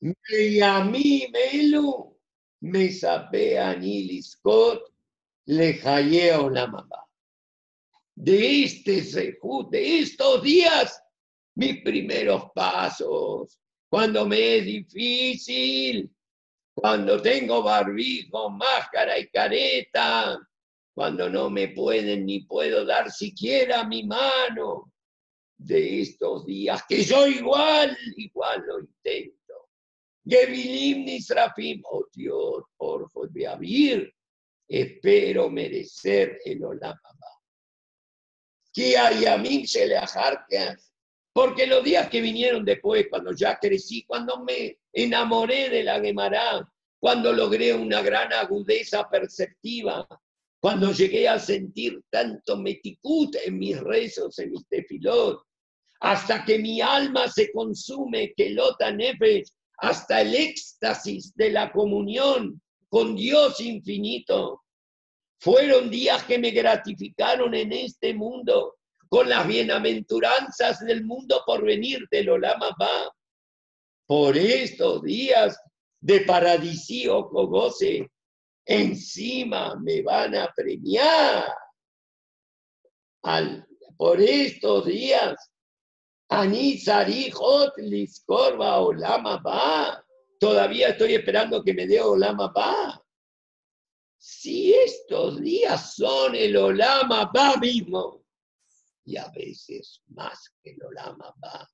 [0.00, 2.18] Y a mí, Melu,
[2.60, 3.78] me sapea
[4.22, 4.94] Scott,
[5.44, 7.05] le jayeo la mamá.
[8.16, 11.02] De este de estos días,
[11.54, 16.10] mis primeros pasos, cuando me es difícil,
[16.74, 20.38] cuando tengo barbijo, máscara y careta,
[20.94, 24.92] cuando no me pueden ni puedo dar siquiera mi mano.
[25.58, 29.36] De estos días, que yo igual, igual lo intento.
[30.26, 31.06] Gevilim
[31.84, 33.10] oh Dios, por
[33.46, 34.12] abrir,
[34.68, 37.14] espero merecer el Olam Que mí
[38.64, 38.65] se le
[41.32, 46.66] porque los días que vinieron después, cuando ya crecí, cuando me enamoré de la Gemara,
[46.98, 50.06] cuando logré una gran agudeza perceptiva,
[50.60, 55.42] cuando llegué a sentir tanto meticut en mis rezos, en mis tefilot,
[56.00, 59.48] hasta que mi alma se consume, que lota nefesh,
[59.78, 64.62] hasta el éxtasis de la comunión con Dios infinito.
[65.38, 68.76] Fueron días que me gratificaron en este mundo
[69.08, 73.12] con las bienaventuranzas del mundo por venir del Olama va.
[74.06, 75.58] Por estos días
[76.00, 78.10] de paradisíaco goce,
[78.64, 81.52] encima me van a premiar.
[83.22, 83.66] Al,
[83.96, 85.34] por estos días,
[86.28, 90.02] Anisarihot Liscorba Olama va.
[90.38, 93.02] Todavía estoy esperando que me dé Olama va.
[94.28, 98.24] Si estos días son el Olama va mismo,
[99.04, 101.70] y a veces más que el Olama va.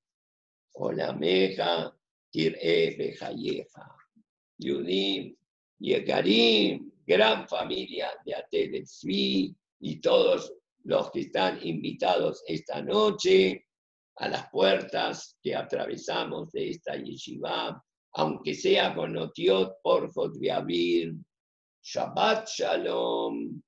[0.75, 1.97] Olameja,
[2.31, 3.97] Tir'e, Bejayeja,
[4.59, 5.35] Yudim,
[5.79, 10.53] Yekarim, gran familia de Atelesvi y todos
[10.85, 13.67] los que están invitados esta noche
[14.17, 19.79] a las puertas que atravesamos de esta yeshiva, aunque sea con Otiot,
[20.39, 21.15] Viavir,
[21.83, 23.61] Shabbat Shalom,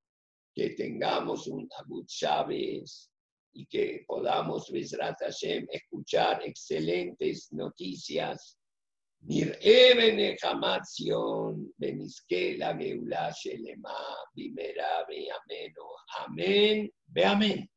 [0.55, 3.11] que tengamos un Abu Chávez
[3.53, 8.57] y que podamos, Hashem, escuchar excelentes noticias.
[9.27, 13.97] Nir'e benejamación, benizque la geula shelema,
[14.35, 15.87] bimera ameno.
[16.19, 17.74] Amén, ve amén.